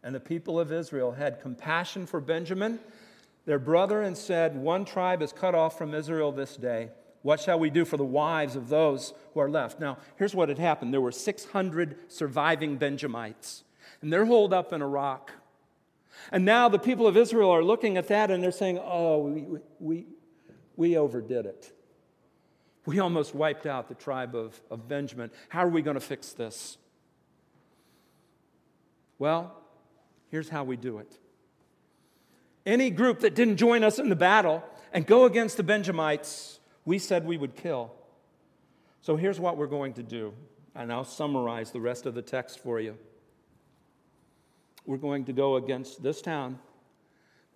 And 0.03 0.15
the 0.15 0.21
people 0.21 0.59
of 0.59 0.73
Israel 0.73 1.13
had 1.13 1.41
compassion 1.41 2.07
for 2.07 2.21
Benjamin. 2.21 2.79
their 3.47 3.59
brother 3.59 4.03
and 4.03 4.17
said, 4.17 4.57
One 4.57 4.85
tribe 4.85 5.23
is 5.23 5.33
cut 5.33 5.55
off 5.55 5.77
from 5.77 5.95
Israel 5.95 6.33
this 6.33 6.57
day. 6.57 6.91
What 7.23 7.41
shall 7.41 7.59
we 7.59 7.69
do 7.69 7.85
for 7.85 7.97
the 7.97 8.05
wives 8.05 8.57
of 8.57 8.69
those 8.69 9.13
who 9.35 9.41
are 9.41 9.51
left? 9.51 9.79
Now, 9.79 9.99
here's 10.17 10.35
what 10.35 10.49
had 10.49 10.59
happened 10.59 10.95
there 10.95 11.01
were 11.01 11.13
600 11.13 12.11
surviving 12.11 12.77
Benjamites, 12.77 13.65
and 14.01 14.13
they're 14.13 14.25
holed 14.25 14.55
up 14.55 14.73
in 14.73 14.81
a 14.81 14.87
rock. 14.87 15.33
And 16.33 16.45
now 16.45 16.69
the 16.69 16.79
people 16.79 17.07
of 17.07 17.17
Israel 17.17 17.51
are 17.51 17.65
looking 17.65 17.97
at 17.97 18.09
that 18.09 18.31
and 18.31 18.43
they're 18.43 18.53
saying, 18.53 18.79
Oh, 18.83 19.19
we, 19.19 19.47
we, 19.79 20.07
we 20.81 20.97
overdid 20.97 21.45
it. 21.45 21.71
We 22.87 23.01
almost 23.01 23.35
wiped 23.35 23.67
out 23.67 23.89
the 23.89 23.95
tribe 23.95 24.35
of, 24.35 24.59
of 24.71 24.89
Benjamin. 24.89 25.31
How 25.51 25.67
are 25.67 25.69
we 25.69 25.83
going 25.83 25.97
to 25.97 26.01
fix 26.01 26.33
this? 26.33 26.79
Well, 29.19 29.55
here's 30.31 30.49
how 30.49 30.65
we 30.65 30.79
do 30.79 30.97
it. 30.97 31.19
Any 32.65 32.89
group 32.89 33.21
that 33.21 33.35
didn't 33.35 33.59
join 33.59 33.85
us 33.85 33.99
in 33.99 34.09
the 34.09 34.17
battle 34.17 34.65
and 34.91 35.07
go 35.07 35.27
against 35.27 35.59
the 35.59 35.63
Benjamites, 35.63 36.61
we 36.87 36.99
said 36.99 37.27
we 37.27 37.37
would 37.37 37.57
kill. 37.57 37.93
So 39.03 39.17
here's 39.17 39.39
what 39.39 39.59
we're 39.59 39.67
going 39.67 39.93
to 39.95 40.03
do, 40.03 40.33
and 40.75 40.91
I'll 40.91 41.05
summarize 41.05 41.73
the 41.73 41.81
rest 41.81 42.07
of 42.07 42.15
the 42.15 42.23
text 42.23 42.59
for 42.59 42.81
you. 42.81 42.97
We're 44.87 44.97
going 44.97 45.27
to 45.27 45.35
go 45.35 45.57
against 45.57 46.03
this 46.03 46.23
town 46.23 46.59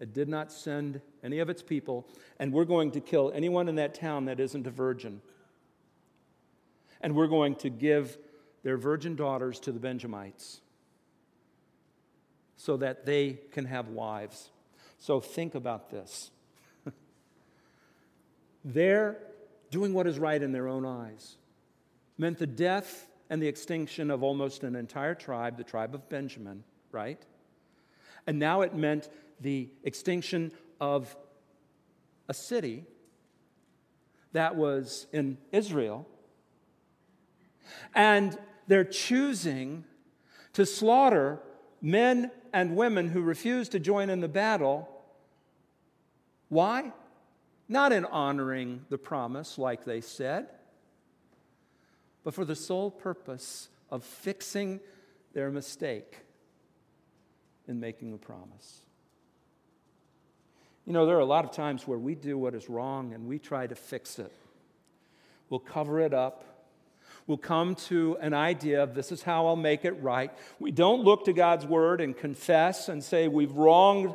that 0.04 0.12
did 0.12 0.28
not 0.28 0.52
send 0.52 1.00
any 1.22 1.38
of 1.38 1.48
its 1.48 1.62
people, 1.62 2.06
and 2.38 2.52
we're 2.52 2.66
going 2.66 2.90
to 2.90 3.00
kill 3.00 3.32
anyone 3.34 3.70
in 3.70 3.76
that 3.76 3.94
town 3.94 4.26
that 4.26 4.38
isn't 4.38 4.66
a 4.66 4.70
virgin. 4.70 5.22
And 7.00 7.16
we're 7.16 7.26
going 7.26 7.54
to 7.56 7.70
give 7.70 8.18
their 8.62 8.76
virgin 8.76 9.16
daughters 9.16 9.58
to 9.60 9.72
the 9.72 9.80
Benjamites 9.80 10.60
so 12.58 12.76
that 12.76 13.06
they 13.06 13.38
can 13.52 13.64
have 13.64 13.88
wives. 13.88 14.50
So 14.98 15.20
think 15.20 15.54
about 15.54 15.90
this. 15.90 16.30
They're 18.62 19.16
doing 19.70 19.94
what 19.94 20.06
is 20.06 20.18
right 20.18 20.42
in 20.42 20.52
their 20.52 20.68
own 20.68 20.84
eyes 20.84 21.36
meant 22.18 22.36
the 22.36 22.46
death 22.46 23.06
and 23.30 23.40
the 23.40 23.48
extinction 23.48 24.10
of 24.10 24.22
almost 24.22 24.64
an 24.64 24.76
entire 24.76 25.14
tribe, 25.14 25.56
the 25.56 25.64
tribe 25.64 25.94
of 25.94 26.10
Benjamin, 26.10 26.62
right? 26.92 27.24
And 28.26 28.38
now 28.38 28.62
it 28.62 28.74
meant 28.74 29.08
the 29.40 29.68
extinction 29.82 30.52
of 30.80 31.16
a 32.28 32.34
city 32.34 32.84
that 34.32 34.56
was 34.56 35.06
in 35.12 35.38
Israel. 35.52 36.06
And 37.94 38.36
they're 38.66 38.84
choosing 38.84 39.84
to 40.52 40.66
slaughter 40.66 41.40
men 41.80 42.30
and 42.52 42.76
women 42.76 43.08
who 43.08 43.20
refuse 43.22 43.68
to 43.70 43.80
join 43.80 44.10
in 44.10 44.20
the 44.20 44.28
battle. 44.28 44.88
Why? 46.48 46.92
Not 47.68 47.92
in 47.92 48.04
honoring 48.04 48.84
the 48.88 48.98
promise, 48.98 49.58
like 49.58 49.84
they 49.84 50.00
said, 50.00 50.48
but 52.22 52.34
for 52.34 52.44
the 52.44 52.56
sole 52.56 52.90
purpose 52.90 53.68
of 53.90 54.04
fixing 54.04 54.80
their 55.32 55.50
mistake 55.50 56.20
in 57.66 57.80
making 57.80 58.12
the 58.12 58.18
promise. 58.18 58.83
You 60.86 60.92
know, 60.92 61.06
there 61.06 61.16
are 61.16 61.20
a 61.20 61.24
lot 61.24 61.44
of 61.44 61.52
times 61.52 61.88
where 61.88 61.98
we 61.98 62.14
do 62.14 62.36
what 62.36 62.54
is 62.54 62.68
wrong 62.68 63.14
and 63.14 63.26
we 63.26 63.38
try 63.38 63.66
to 63.66 63.74
fix 63.74 64.18
it. 64.18 64.32
We'll 65.48 65.60
cover 65.60 66.00
it 66.00 66.12
up. 66.12 66.44
We'll 67.26 67.38
come 67.38 67.74
to 67.86 68.18
an 68.20 68.34
idea 68.34 68.82
of 68.82 68.94
this 68.94 69.10
is 69.10 69.22
how 69.22 69.46
I'll 69.46 69.56
make 69.56 69.86
it 69.86 70.02
right. 70.02 70.30
We 70.58 70.72
don't 70.72 71.02
look 71.02 71.24
to 71.24 71.32
God's 71.32 71.64
word 71.64 72.02
and 72.02 72.14
confess 72.14 72.90
and 72.90 73.02
say 73.02 73.28
we've 73.28 73.52
wronged 73.52 74.14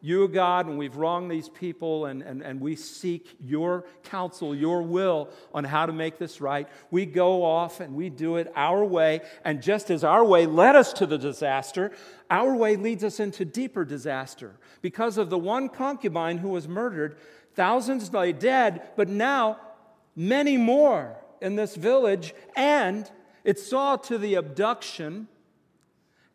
you, 0.00 0.28
God, 0.28 0.66
and 0.66 0.78
we've 0.78 0.96
wronged 0.96 1.30
these 1.30 1.48
people, 1.48 2.06
and, 2.06 2.22
and, 2.22 2.42
and 2.42 2.60
we 2.60 2.76
seek 2.76 3.36
your 3.40 3.84
counsel, 4.04 4.54
your 4.54 4.82
will 4.82 5.30
on 5.54 5.64
how 5.64 5.86
to 5.86 5.92
make 5.92 6.18
this 6.18 6.40
right. 6.40 6.68
We 6.90 7.06
go 7.06 7.42
off 7.42 7.80
and 7.80 7.94
we 7.94 8.10
do 8.10 8.36
it 8.36 8.52
our 8.54 8.84
way, 8.84 9.22
and 9.44 9.62
just 9.62 9.90
as 9.90 10.04
our 10.04 10.24
way 10.24 10.46
led 10.46 10.76
us 10.76 10.92
to 10.94 11.06
the 11.06 11.18
disaster, 11.18 11.92
our 12.30 12.54
way 12.54 12.76
leads 12.76 13.04
us 13.04 13.20
into 13.20 13.44
deeper 13.44 13.84
disaster. 13.84 14.56
Because 14.82 15.18
of 15.18 15.30
the 15.30 15.38
one 15.38 15.68
concubine 15.68 16.38
who 16.38 16.50
was 16.50 16.68
murdered, 16.68 17.16
thousands 17.54 18.12
lay 18.12 18.32
dead, 18.32 18.90
but 18.96 19.08
now 19.08 19.58
many 20.14 20.56
more 20.56 21.16
in 21.40 21.56
this 21.56 21.74
village, 21.74 22.34
and 22.54 23.10
it 23.44 23.58
saw 23.58 23.96
to 23.96 24.18
the 24.18 24.34
abduction, 24.34 25.28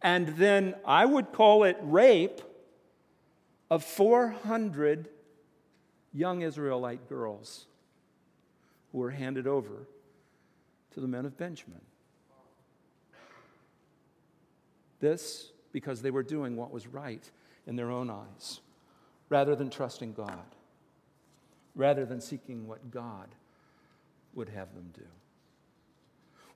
and 0.02 0.30
then 0.30 0.74
I 0.84 1.06
would 1.06 1.32
call 1.32 1.64
it 1.64 1.78
rape 1.82 2.42
of 3.72 3.86
400 3.86 5.08
young 6.14 6.42
Israelite 6.42 7.08
girls 7.08 7.68
who 8.92 8.98
were 8.98 9.12
handed 9.12 9.48
over 9.48 9.88
to 10.92 11.00
the 11.00 11.08
men 11.08 11.26
of 11.26 11.38
Benjamin. 11.38 11.80
This 15.00 15.52
because 15.72 16.02
they 16.02 16.12
were 16.12 16.22
doing 16.22 16.58
what 16.58 16.72
was 16.72 16.86
right 16.86 17.32
in 17.66 17.78
their 17.78 17.90
own 17.90 18.10
eyes, 18.10 18.60
rather 19.30 19.56
than 19.56 19.70
trusting 19.70 20.12
God, 20.12 20.56
rather 21.74 22.06
than 22.06 22.20
seeking 22.20 22.68
what 22.68 22.92
God 22.92 23.30
would 24.34 24.50
have 24.50 24.76
them 24.76 24.90
do. 24.94 25.08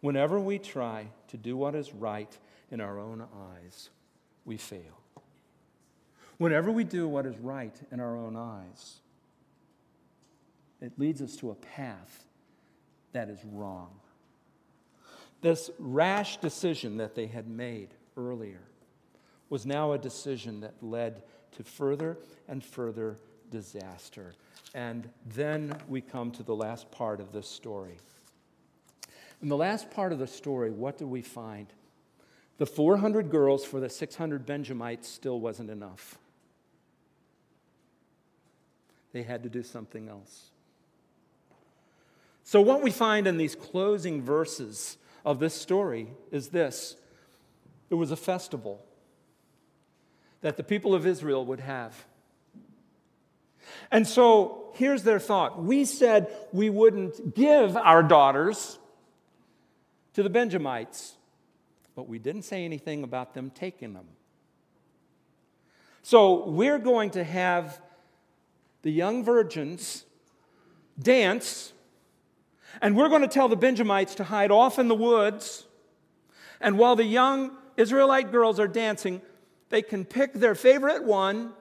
Whenever 0.01 0.37
we 0.37 0.59
try 0.59 1.07
to 1.29 1.37
do 1.37 1.55
what 1.55 1.75
is 1.75 1.93
right 1.93 2.37
in 2.69 2.81
our 2.81 2.99
own 2.99 3.25
eyes, 3.53 3.89
we 4.43 4.57
fail. 4.57 5.04
Whenever 6.37 6.71
we 6.71 6.83
do 6.83 7.07
what 7.07 7.25
is 7.25 7.37
right 7.37 7.75
in 7.91 7.99
our 7.99 8.17
own 8.17 8.35
eyes, 8.35 8.99
it 10.81 10.91
leads 10.97 11.21
us 11.21 11.35
to 11.37 11.51
a 11.51 11.55
path 11.55 12.25
that 13.13 13.29
is 13.29 13.39
wrong. 13.45 13.89
This 15.41 15.69
rash 15.79 16.37
decision 16.37 16.97
that 16.97 17.15
they 17.15 17.27
had 17.27 17.47
made 17.47 17.89
earlier 18.17 18.61
was 19.49 19.65
now 19.65 19.93
a 19.93 19.97
decision 19.97 20.61
that 20.61 20.73
led 20.81 21.23
to 21.55 21.63
further 21.63 22.17
and 22.47 22.63
further 22.63 23.17
disaster. 23.51 24.33
And 24.73 25.07
then 25.25 25.77
we 25.87 26.01
come 26.01 26.31
to 26.31 26.43
the 26.43 26.55
last 26.55 26.91
part 26.91 27.21
of 27.21 27.31
this 27.31 27.47
story. 27.47 27.97
In 29.41 29.47
the 29.47 29.55
last 29.55 29.91
part 29.91 30.11
of 30.11 30.19
the 30.19 30.27
story, 30.27 30.71
what 30.71 30.97
do 30.97 31.07
we 31.07 31.21
find? 31.21 31.67
The 32.57 32.65
400 32.65 33.29
girls 33.29 33.63
for 33.63 33.79
the 33.79 33.89
600 33.89 34.45
Benjamites 34.45 35.07
still 35.07 35.39
wasn't 35.39 35.69
enough. 35.69 36.17
They 39.15 39.23
had 39.23 39.43
to 39.43 39.49
do 39.49 39.63
something 39.63 40.09
else. 40.09 40.49
So, 42.43 42.59
what 42.59 42.81
we 42.81 42.91
find 42.91 43.27
in 43.27 43.37
these 43.37 43.55
closing 43.55 44.21
verses 44.21 44.97
of 45.23 45.39
this 45.39 45.53
story 45.53 46.09
is 46.31 46.49
this 46.49 46.97
it 47.89 47.95
was 47.95 48.11
a 48.11 48.17
festival 48.17 48.83
that 50.41 50.57
the 50.57 50.63
people 50.63 50.93
of 50.93 51.07
Israel 51.07 51.45
would 51.45 51.61
have. 51.61 51.95
And 53.89 54.05
so 54.05 54.73
here's 54.73 55.03
their 55.03 55.19
thought 55.19 55.63
we 55.63 55.85
said 55.85 56.27
we 56.51 56.69
wouldn't 56.69 57.33
give 57.35 57.77
our 57.77 58.03
daughters 58.03 58.77
to 60.15 60.23
the 60.23 60.29
Benjamites, 60.29 61.13
but 61.95 62.09
we 62.09 62.19
didn't 62.19 62.43
say 62.43 62.65
anything 62.65 63.05
about 63.05 63.33
them 63.33 63.49
taking 63.49 63.93
them. 63.93 64.07
So 66.01 66.49
we're 66.49 66.79
going 66.79 67.11
to 67.11 67.23
have 67.23 67.79
the 68.85 68.91
young 68.91 69.23
virgins 69.23 70.05
dance, 70.99 71.73
and 72.83 72.95
we're 72.95 73.09
going 73.09 73.23
to 73.23 73.27
tell 73.27 73.49
the 73.49 73.55
Benjamites 73.55 74.13
to 74.13 74.23
hide 74.23 74.51
off 74.51 74.77
in 74.77 74.87
the 74.87 74.93
woods. 74.95 75.65
And 76.61 76.77
while 76.77 76.95
the 76.95 77.03
young 77.03 77.57
Israelite 77.77 78.31
girls 78.31 78.59
are 78.59 78.67
dancing, 78.67 79.23
they 79.69 79.81
can 79.81 80.05
pick 80.05 80.33
their 80.33 80.53
favorite 80.53 81.03
one, 81.03 81.53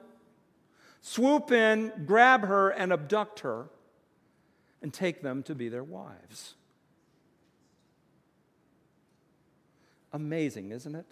swoop 1.01 1.51
in, 1.51 1.91
grab 2.05 2.45
her, 2.45 2.69
and 2.69 2.93
abduct 2.93 3.39
her, 3.39 3.69
and 4.83 4.93
take 4.93 5.23
them 5.23 5.41
to 5.43 5.55
be 5.55 5.67
their 5.67 5.83
wives. 5.83 6.53
Amazing, 10.13 10.69
isn't 10.69 10.93
it? 10.93 11.11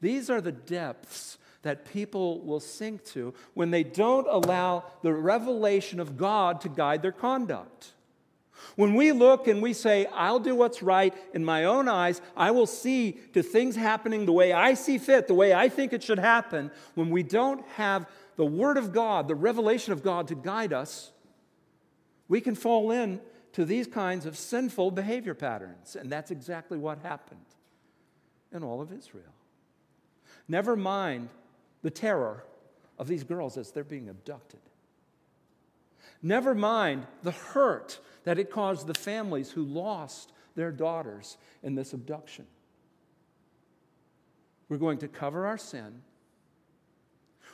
These 0.00 0.30
are 0.30 0.40
the 0.40 0.52
depths 0.52 1.36
that 1.66 1.84
people 1.92 2.40
will 2.40 2.60
sink 2.60 3.04
to 3.06 3.34
when 3.54 3.70
they 3.70 3.82
don't 3.82 4.26
allow 4.28 4.84
the 5.02 5.12
revelation 5.12 6.00
of 6.00 6.16
God 6.16 6.60
to 6.62 6.68
guide 6.68 7.02
their 7.02 7.12
conduct. 7.12 7.92
When 8.74 8.94
we 8.94 9.12
look 9.12 9.48
and 9.48 9.62
we 9.62 9.72
say, 9.72 10.06
I'll 10.06 10.38
do 10.38 10.54
what's 10.54 10.82
right 10.82 11.14
in 11.34 11.44
my 11.44 11.64
own 11.64 11.88
eyes, 11.88 12.20
I 12.36 12.50
will 12.50 12.66
see 12.66 13.12
to 13.32 13.42
things 13.42 13.76
happening 13.76 14.26
the 14.26 14.32
way 14.32 14.52
I 14.52 14.74
see 14.74 14.98
fit, 14.98 15.26
the 15.26 15.34
way 15.34 15.54
I 15.54 15.68
think 15.68 15.92
it 15.92 16.02
should 16.02 16.18
happen, 16.18 16.70
when 16.94 17.10
we 17.10 17.22
don't 17.22 17.66
have 17.76 18.06
the 18.36 18.46
Word 18.46 18.76
of 18.76 18.92
God, 18.92 19.28
the 19.28 19.34
revelation 19.34 19.92
of 19.92 20.02
God 20.02 20.28
to 20.28 20.34
guide 20.34 20.72
us, 20.72 21.10
we 22.28 22.40
can 22.40 22.54
fall 22.54 22.90
in 22.90 23.20
to 23.52 23.64
these 23.64 23.86
kinds 23.86 24.26
of 24.26 24.36
sinful 24.36 24.90
behavior 24.90 25.34
patterns. 25.34 25.96
And 25.96 26.10
that's 26.10 26.30
exactly 26.30 26.76
what 26.76 26.98
happened 26.98 27.46
in 28.52 28.62
all 28.62 28.80
of 28.82 28.92
Israel. 28.92 29.32
Never 30.48 30.76
mind 30.76 31.28
the 31.86 31.90
terror 31.92 32.42
of 32.98 33.06
these 33.06 33.22
girls 33.22 33.56
as 33.56 33.70
they're 33.70 33.84
being 33.84 34.08
abducted. 34.08 34.58
Never 36.20 36.52
mind 36.52 37.06
the 37.22 37.30
hurt 37.30 38.00
that 38.24 38.40
it 38.40 38.50
caused 38.50 38.88
the 38.88 38.94
families 38.94 39.52
who 39.52 39.62
lost 39.62 40.32
their 40.56 40.72
daughters 40.72 41.38
in 41.62 41.76
this 41.76 41.92
abduction. 41.92 42.44
We're 44.68 44.78
going 44.78 44.98
to 44.98 45.06
cover 45.06 45.46
our 45.46 45.58
sin. 45.58 46.02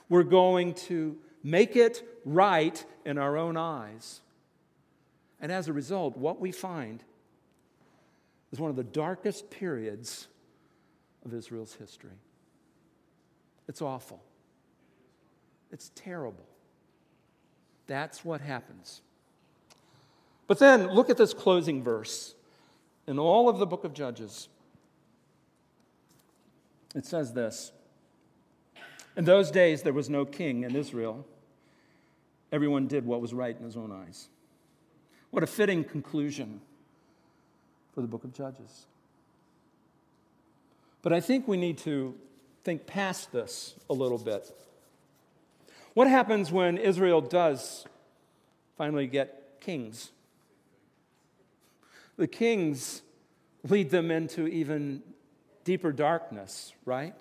We're 0.09 0.23
going 0.23 0.73
to 0.87 1.19
make 1.45 1.77
it 1.77 2.03
right 2.25 2.83
in 3.05 3.19
our 3.19 3.37
own 3.37 3.59
eyes. 3.59 4.23
And 5.43 5.53
as 5.53 5.69
a 5.69 5.75
result, 5.75 6.17
what 6.17 6.41
we 6.41 6.53
find 6.53 7.05
is 8.51 8.59
one 8.59 8.71
of 8.71 8.77
the 8.77 8.83
darkest 8.83 9.51
periods 9.51 10.27
of 11.23 11.35
Israel's 11.35 11.75
history. 11.75 12.17
It's 13.69 13.83
awful. 13.83 14.23
It's 15.71 15.91
terrible. 15.95 16.47
That's 17.87 18.25
what 18.25 18.41
happens. 18.41 19.01
But 20.47 20.59
then 20.59 20.89
look 20.89 21.09
at 21.09 21.17
this 21.17 21.33
closing 21.33 21.83
verse 21.83 22.35
in 23.07 23.19
all 23.19 23.49
of 23.49 23.59
the 23.59 23.67
book 23.67 23.85
of 23.85 23.95
Judges. 23.95 24.49
It 26.95 27.07
says 27.07 27.33
this 27.33 27.73
In 29.17 29.25
those 29.25 29.51
days 29.51 29.83
there 29.83 29.93
was 29.93 30.11
no 30.11 30.25
king 30.25 30.65
in 30.65 30.77
Israel. 30.77 31.27
Everyone 32.53 32.87
did 32.87 33.07
what 33.07 33.23
was 33.23 33.33
right 33.33 33.57
in 33.57 33.65
his 33.65 33.79
own 33.79 33.91
eyes. 33.91 34.29
What 35.31 35.43
a 35.43 35.47
fitting 35.47 35.85
conclusion 35.85 36.61
for 37.95 38.03
the 38.03 38.07
book 38.07 38.25
of 38.25 38.35
Judges. 38.35 38.87
But 41.01 41.15
I 41.15 41.21
think 41.21 41.49
we 41.49 41.57
need 41.57 41.79
to 41.79 42.15
think 42.65 42.87
past 42.87 43.33
this 43.33 43.75
a 43.91 43.93
little 43.93 44.19
bit. 44.19 44.51
What 45.95 46.09
happens 46.09 46.51
when 46.51 46.79
Israel 46.79 47.21
does 47.21 47.85
finally 48.79 49.07
get 49.07 49.61
kings? 49.61 50.11
The 52.17 52.27
kings 52.27 53.03
lead 53.69 53.91
them 53.91 54.11
into 54.11 54.47
even 54.47 55.03
deeper 55.65 55.93
darkness, 55.93 56.73
right? 56.85 57.15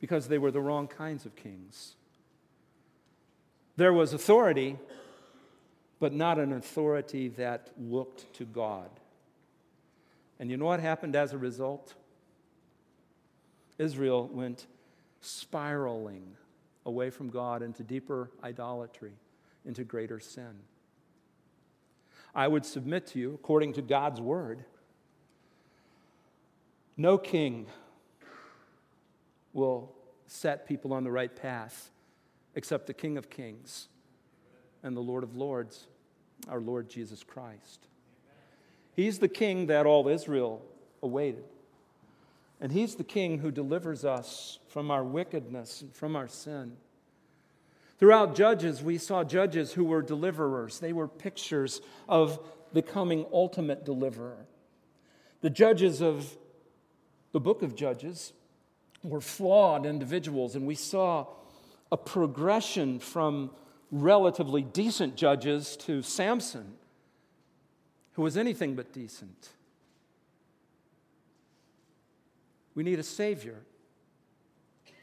Because 0.00 0.28
they 0.28 0.38
were 0.38 0.50
the 0.50 0.60
wrong 0.60 0.86
kinds 0.86 1.26
of 1.26 1.36
kings. 1.36 1.94
There 3.76 3.92
was 3.92 4.12
authority, 4.12 4.76
but 5.98 6.12
not 6.12 6.38
an 6.38 6.52
authority 6.52 7.28
that 7.28 7.70
looked 7.78 8.32
to 8.34 8.44
God. 8.44 8.90
And 10.38 10.50
you 10.50 10.56
know 10.56 10.66
what 10.66 10.80
happened 10.80 11.16
as 11.16 11.32
a 11.32 11.38
result? 11.38 11.94
Israel 13.80 14.28
went 14.30 14.66
spiraling 15.22 16.36
away 16.84 17.08
from 17.08 17.30
God 17.30 17.62
into 17.62 17.82
deeper 17.82 18.30
idolatry, 18.44 19.14
into 19.64 19.84
greater 19.84 20.20
sin. 20.20 20.60
I 22.34 22.46
would 22.46 22.66
submit 22.66 23.06
to 23.08 23.18
you, 23.18 23.34
according 23.34 23.72
to 23.74 23.82
God's 23.82 24.20
word, 24.20 24.64
no 26.98 27.16
king 27.16 27.66
will 29.54 29.92
set 30.26 30.68
people 30.68 30.92
on 30.92 31.02
the 31.02 31.10
right 31.10 31.34
path 31.34 31.90
except 32.54 32.86
the 32.86 32.94
King 32.94 33.16
of 33.16 33.30
Kings 33.30 33.88
and 34.82 34.94
the 34.94 35.00
Lord 35.00 35.24
of 35.24 35.34
Lords, 35.34 35.86
our 36.48 36.60
Lord 36.60 36.90
Jesus 36.90 37.24
Christ. 37.24 37.88
He's 38.94 39.20
the 39.20 39.28
king 39.28 39.68
that 39.68 39.86
all 39.86 40.06
Israel 40.06 40.62
awaited. 41.02 41.44
And 42.60 42.72
he's 42.72 42.96
the 42.96 43.04
king 43.04 43.38
who 43.38 43.50
delivers 43.50 44.04
us 44.04 44.58
from 44.68 44.90
our 44.90 45.02
wickedness 45.02 45.80
and 45.80 45.94
from 45.94 46.14
our 46.14 46.28
sin. 46.28 46.76
Throughout 47.98 48.34
Judges, 48.34 48.82
we 48.82 48.98
saw 48.98 49.24
judges 49.24 49.72
who 49.72 49.84
were 49.84 50.02
deliverers. 50.02 50.78
They 50.78 50.92
were 50.92 51.08
pictures 51.08 51.80
of 52.08 52.38
the 52.72 52.82
coming 52.82 53.26
ultimate 53.32 53.84
deliverer. 53.84 54.46
The 55.40 55.50
judges 55.50 56.00
of 56.00 56.36
the 57.32 57.40
book 57.40 57.62
of 57.62 57.74
Judges 57.74 58.32
were 59.02 59.20
flawed 59.20 59.86
individuals, 59.86 60.54
and 60.54 60.66
we 60.66 60.74
saw 60.74 61.26
a 61.90 61.96
progression 61.96 62.98
from 62.98 63.50
relatively 63.90 64.62
decent 64.62 65.16
judges 65.16 65.76
to 65.78 66.02
Samson, 66.02 66.74
who 68.12 68.22
was 68.22 68.36
anything 68.36 68.74
but 68.74 68.92
decent. 68.92 69.50
We 72.74 72.82
need 72.82 72.98
a 72.98 73.04
Savior. 73.04 73.56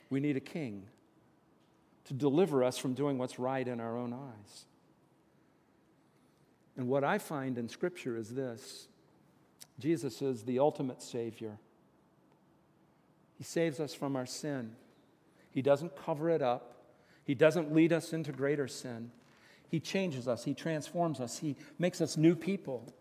We 0.09 0.19
need 0.19 0.37
a 0.37 0.41
King 0.41 0.87
to 2.05 2.13
deliver 2.13 2.63
us 2.63 2.77
from 2.77 2.93
doing 2.93 3.17
what's 3.17 3.37
right 3.37 3.67
in 3.67 3.79
our 3.81 3.97
own 3.97 4.13
eyes. 4.13 4.65
And 6.77 6.87
what 6.87 7.03
I 7.03 7.17
find 7.17 7.57
in 7.57 7.67
Scripture 7.67 8.15
is 8.15 8.29
this 8.29 8.87
Jesus 9.79 10.21
is 10.21 10.43
the 10.43 10.59
ultimate 10.59 11.01
Savior. 11.01 11.57
He 13.37 13.43
saves 13.43 13.79
us 13.79 13.93
from 13.93 14.15
our 14.15 14.25
sin. 14.25 14.75
He 15.51 15.61
doesn't 15.61 15.95
cover 15.95 16.29
it 16.29 16.41
up, 16.41 16.75
He 17.25 17.35
doesn't 17.35 17.73
lead 17.73 17.91
us 17.91 18.13
into 18.13 18.31
greater 18.31 18.67
sin. 18.67 19.11
He 19.69 19.81
changes 19.81 20.27
us, 20.27 20.45
He 20.45 20.53
transforms 20.53 21.19
us, 21.19 21.39
He 21.39 21.57
makes 21.77 21.99
us 21.99 22.15
new 22.15 22.35
people. 22.35 22.93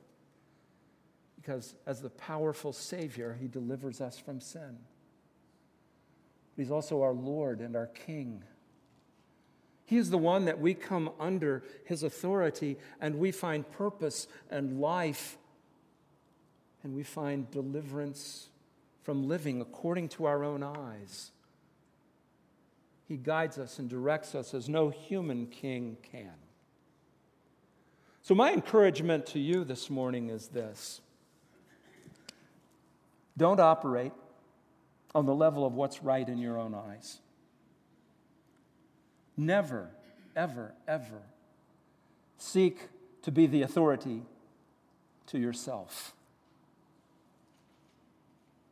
Because 1.47 1.77
as 1.87 2.01
the 2.01 2.11
powerful 2.11 2.73
Savior, 2.73 3.39
He 3.41 3.47
delivers 3.47 4.01
us 4.01 4.19
from 4.19 4.41
sin. 4.41 4.79
He's 6.57 6.73
also 6.73 7.03
our 7.03 7.13
Lord 7.13 7.61
and 7.61 7.77
our 7.77 7.87
King. 7.87 8.43
He 9.85 9.97
is 9.97 10.11
the 10.11 10.19
one 10.19 10.47
that 10.47 10.59
we 10.59 10.75
come 10.75 11.11
under 11.21 11.63
His 11.85 12.03
authority 12.03 12.79
and 13.01 13.21
we 13.21 13.31
find 13.31 13.71
purpose 13.71 14.27
and 14.51 14.81
life 14.81 15.39
and 16.83 16.97
we 16.97 17.05
find 17.05 17.49
deliverance 17.53 18.49
from 19.05 19.29
living 19.29 19.61
according 19.61 20.09
to 20.09 20.25
our 20.25 20.43
own 20.43 20.65
eyes. 20.65 21.31
He 23.07 23.17
guides 23.17 23.57
us 23.57 23.79
and 23.79 23.89
directs 23.89 24.35
us 24.35 24.53
as 24.53 24.69
no 24.69 24.91
human 24.91 25.47
king 25.47 25.97
can. 26.03 26.35
So, 28.23 28.35
my 28.35 28.53
encouragement 28.53 29.27
to 29.27 29.39
you 29.39 29.63
this 29.63 29.89
morning 29.89 30.29
is 30.31 30.49
this 30.49 31.03
don't 33.37 33.61
operate 33.61 34.13
on 35.15 35.27
the 35.27 35.35
level 35.35 35.65
of 35.65 35.75
what's 35.75 36.03
right 36.03 36.29
in 36.29 36.39
your 36.39 36.59
own 36.59 36.75
eyes. 36.75 37.21
Never, 39.37 39.91
ever, 40.35 40.73
ever 40.89 41.23
seek 42.39 42.89
to 43.23 43.31
be 43.31 43.47
the 43.47 43.63
authority 43.63 44.23
to 45.27 45.39
yourself. 45.39 46.15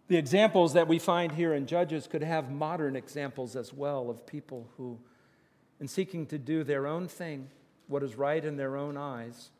The 0.09 0.17
examples 0.17 0.75
that 0.75 0.87
we 0.87 0.99
find 0.99 1.33
here 1.33 1.55
in 1.55 1.67
Judges 1.67 2.07
could 2.07 2.23
have 2.23 2.51
modern 2.51 2.95
examples 2.95 3.57
as 3.57 3.73
well 3.73 4.11
of 4.11 4.27
people 4.27 4.69
who, 4.77 4.99
in 5.81 5.89
seeking 5.89 6.27
to 6.27 6.39
do 6.39 6.62
their 6.62 6.87
own 6.87 7.09
thing, 7.09 7.49
what 7.89 8.03
is 8.03 8.15
right 8.15 8.45
in 8.45 8.57
their 8.57 8.77
own 8.77 8.97
eyes, 8.97 9.51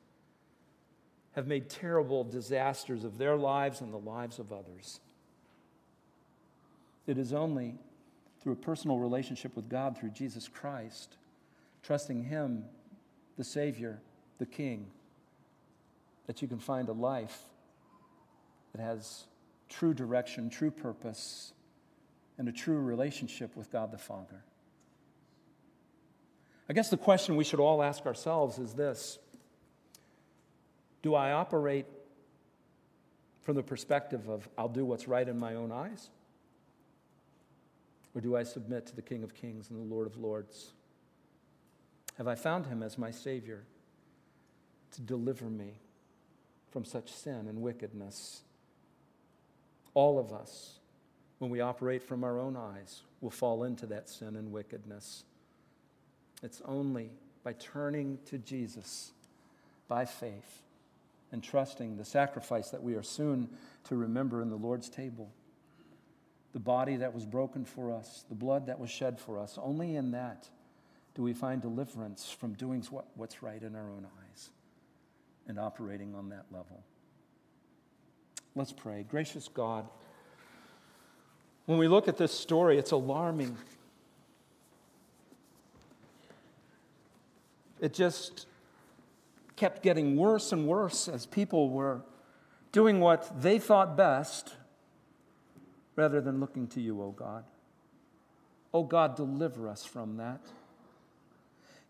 have 1.35 1.47
made 1.47 1.69
terrible 1.69 2.25
disasters 2.25 3.05
of 3.05 3.19
their 3.19 3.37
lives 3.37 3.81
and 3.81 3.93
the 3.93 3.99
lives 3.99 4.39
of 4.39 4.53
others. 4.53 5.01
It 7.07 7.19
is 7.19 7.33
only 7.33 7.75
through 8.41 8.53
a 8.53 8.57
personal 8.57 8.99
relationship 8.99 9.57
with 9.57 9.69
God 9.69 9.99
through 9.99 10.11
Jesus 10.11 10.49
Christ, 10.49 11.17
trusting 11.83 12.25
Him, 12.25 12.65
the 13.37 13.45
Savior, 13.45 14.01
the 14.39 14.47
King, 14.47 14.87
that 16.27 16.41
you 16.41 16.49
can 16.49 16.59
find 16.59 16.89
a 16.89 16.93
life 16.93 17.39
that 18.73 18.83
has 18.83 19.25
true 19.69 19.95
direction, 19.95 20.51
true 20.51 20.71
purpose, 20.71 21.53
and 22.39 22.49
a 22.49 22.53
true 22.53 22.79
relationship 22.79 23.57
with 23.57 23.71
God 23.71 23.93
the 23.93 23.99
Father. 23.99 24.45
I 26.69 26.73
guess 26.73 26.91
the 26.91 26.97
question 26.97 27.37
we 27.37 27.45
should 27.45 27.61
all 27.61 27.83
ask 27.83 28.07
ourselves 28.07 28.59
is 28.59 28.75
this 28.75 29.19
Do 31.05 31.15
I 31.15 31.33
operate 31.33 31.85
from 33.43 33.57
the 33.57 33.63
perspective 33.63 34.27
of 34.31 34.49
I'll 34.57 34.71
do 34.71 34.87
what's 34.87 35.07
right 35.07 35.29
in 35.29 35.39
my 35.39 35.55
own 35.55 35.71
eyes? 35.71 36.09
Or 38.15 38.23
do 38.23 38.35
I 38.35 38.43
submit 38.43 38.87
to 38.87 38.97
the 38.97 39.03
King 39.03 39.23
of 39.23 39.35
Kings 39.35 39.69
and 39.69 39.79
the 39.79 39.95
Lord 39.95 40.07
of 40.07 40.17
Lords? 40.17 40.73
Have 42.17 42.27
I 42.27 42.37
found 42.37 42.65
him 42.65 42.83
as 42.83 42.97
my 42.97 43.11
Savior 43.11 43.65
to 44.93 45.03
deliver 45.03 45.45
me 45.45 45.75
from 46.71 46.87
such 46.87 47.13
sin 47.13 47.49
and 47.49 47.61
wickedness? 47.61 48.41
All 49.93 50.19
of 50.19 50.33
us, 50.33 50.79
when 51.39 51.51
we 51.51 51.61
operate 51.61 52.03
from 52.03 52.25
our 52.25 52.39
own 52.39 52.57
eyes, 52.57 53.03
will 53.21 53.29
fall 53.29 53.65
into 53.65 53.85
that 53.89 54.09
sin 54.09 54.37
and 54.37 54.51
wickedness. 54.51 55.25
It's 56.43 56.63
only 56.65 57.11
by 57.43 57.53
turning 57.53 58.21
to 58.31 58.39
Jesus 58.39 59.13
by 59.87 60.07
faith 60.07 60.63
and 61.35 61.43
trusting 61.43 61.97
the 61.97 62.05
sacrifice 62.05 62.71
that 62.71 62.81
we 62.81 62.95
are 62.95 63.03
soon 63.03 63.49
to 63.83 63.97
remember 63.97 64.41
in 64.41 64.49
the 64.49 64.57
Lord's 64.57 64.89
table 64.89 65.33
the 66.53 66.61
body 66.61 66.95
that 66.95 67.13
was 67.13 67.27
broken 67.27 67.65
for 67.65 67.93
us, 67.93 68.25
the 68.29 68.37
blood 68.37 68.67
that 68.67 68.79
was 68.79 68.89
shed 68.89 69.19
for 69.19 69.41
us. 69.41 69.59
Only 69.61 69.97
in 69.97 70.13
that 70.13 70.49
do 71.17 71.23
we 71.25 71.33
find 71.33 71.61
deliverance 71.61 72.31
from 72.31 72.53
doing 72.53 72.81
what, 72.91 73.07
what's 73.17 73.43
right 73.43 73.61
in 73.61 73.75
our 73.75 73.91
own 73.91 74.07
eyes 74.23 74.51
and 75.49 75.59
operating 75.59 76.15
on 76.15 76.29
that 76.29 76.47
level. 76.53 76.85
Let's 78.55 78.73
pray. 78.73 79.05
Gracious 79.11 79.49
God, 79.49 79.89
when 81.67 81.79
we 81.79 81.89
look 81.89 82.07
at 82.07 82.17
this 82.17 82.33
story, 82.33 82.79
it's 82.79 82.93
alarming. 82.93 83.57
It 87.81 87.93
just 87.93 88.47
kept 89.57 89.83
getting 89.83 90.17
worse 90.17 90.53
and 90.53 90.67
worse 90.67 91.09
as 91.09 91.27
people 91.27 91.71
were 91.71 92.03
doing 92.73 93.01
what 93.01 93.41
they 93.41 93.59
thought 93.59 93.97
best 93.97 94.55
rather 95.97 96.21
than 96.21 96.41
looking 96.41 96.67
to 96.69 96.81
you, 96.81 97.01
O 97.01 97.07
oh 97.07 97.11
God. 97.13 97.45
O 98.73 98.81
oh 98.81 98.83
God, 98.83 99.17
deliver 99.17 99.69
us 99.69 99.85
from 99.85 100.17
that. 100.17 100.41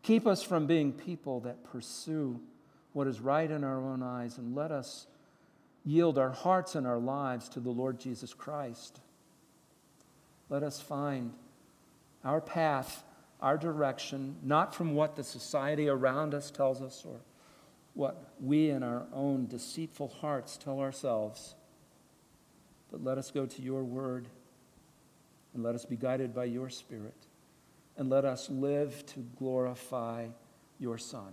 Keep 0.03 0.27
us 0.27 0.43
from 0.43 0.67
being 0.67 0.93
people 0.93 1.41
that 1.41 1.65
pursue 1.65 2.39
what 2.93 3.07
is 3.07 3.21
right 3.21 3.51
in 3.51 3.65
our 3.65 3.83
own 3.83 4.03
eyes 4.03 4.37
and 4.37 4.55
let 4.55 4.71
us 4.71 5.07
yield 5.85 6.19
our 6.19 6.31
hearts 6.31 6.75
and 6.75 6.87
our 6.87 6.99
lives 6.99 7.49
to 7.51 7.61
the 7.61 7.71
Lord 7.71 7.99
Jesus 7.99 8.35
Christ. 8.35 9.01
Let 10.51 10.63
us 10.63 10.81
find 10.81 11.33
our 12.23 12.41
path, 12.41 13.03
our 13.41 13.57
direction, 13.57 14.37
not 14.43 14.75
from 14.75 14.95
what 14.95 15.17
the 15.17 15.25
society 15.25 15.89
around 15.89 16.35
us 16.35 16.51
tells 16.51 16.83
us 16.83 17.03
or 17.07 17.21
what 17.95 18.35
we 18.41 18.71
in 18.71 18.83
our 18.83 19.07
own 19.13 19.47
deceitful 19.47 20.09
hearts 20.21 20.57
tell 20.57 20.81
ourselves, 20.81 21.55
but 22.91 23.03
let 23.03 23.19
us 23.19 23.31
go 23.31 23.47
to 23.47 23.63
your 23.63 23.85
word 23.85 24.29
and 25.55 25.63
let 25.63 25.75
us 25.75 25.85
be 25.85 25.97
guided 25.97 26.35
by 26.35 26.45
your 26.45 26.69
spirit 26.69 27.15
and 27.97 28.11
let 28.11 28.25
us 28.25 28.51
live 28.51 29.07
to 29.07 29.21
glorify 29.39 30.27
your 30.79 30.99
Son, 30.99 31.33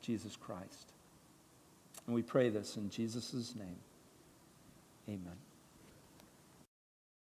Jesus 0.00 0.36
Christ. 0.36 0.92
And 2.06 2.14
we 2.14 2.22
pray 2.22 2.48
this 2.48 2.76
in 2.76 2.88
Jesus' 2.88 3.54
name. 3.54 3.76
Amen. 5.08 5.47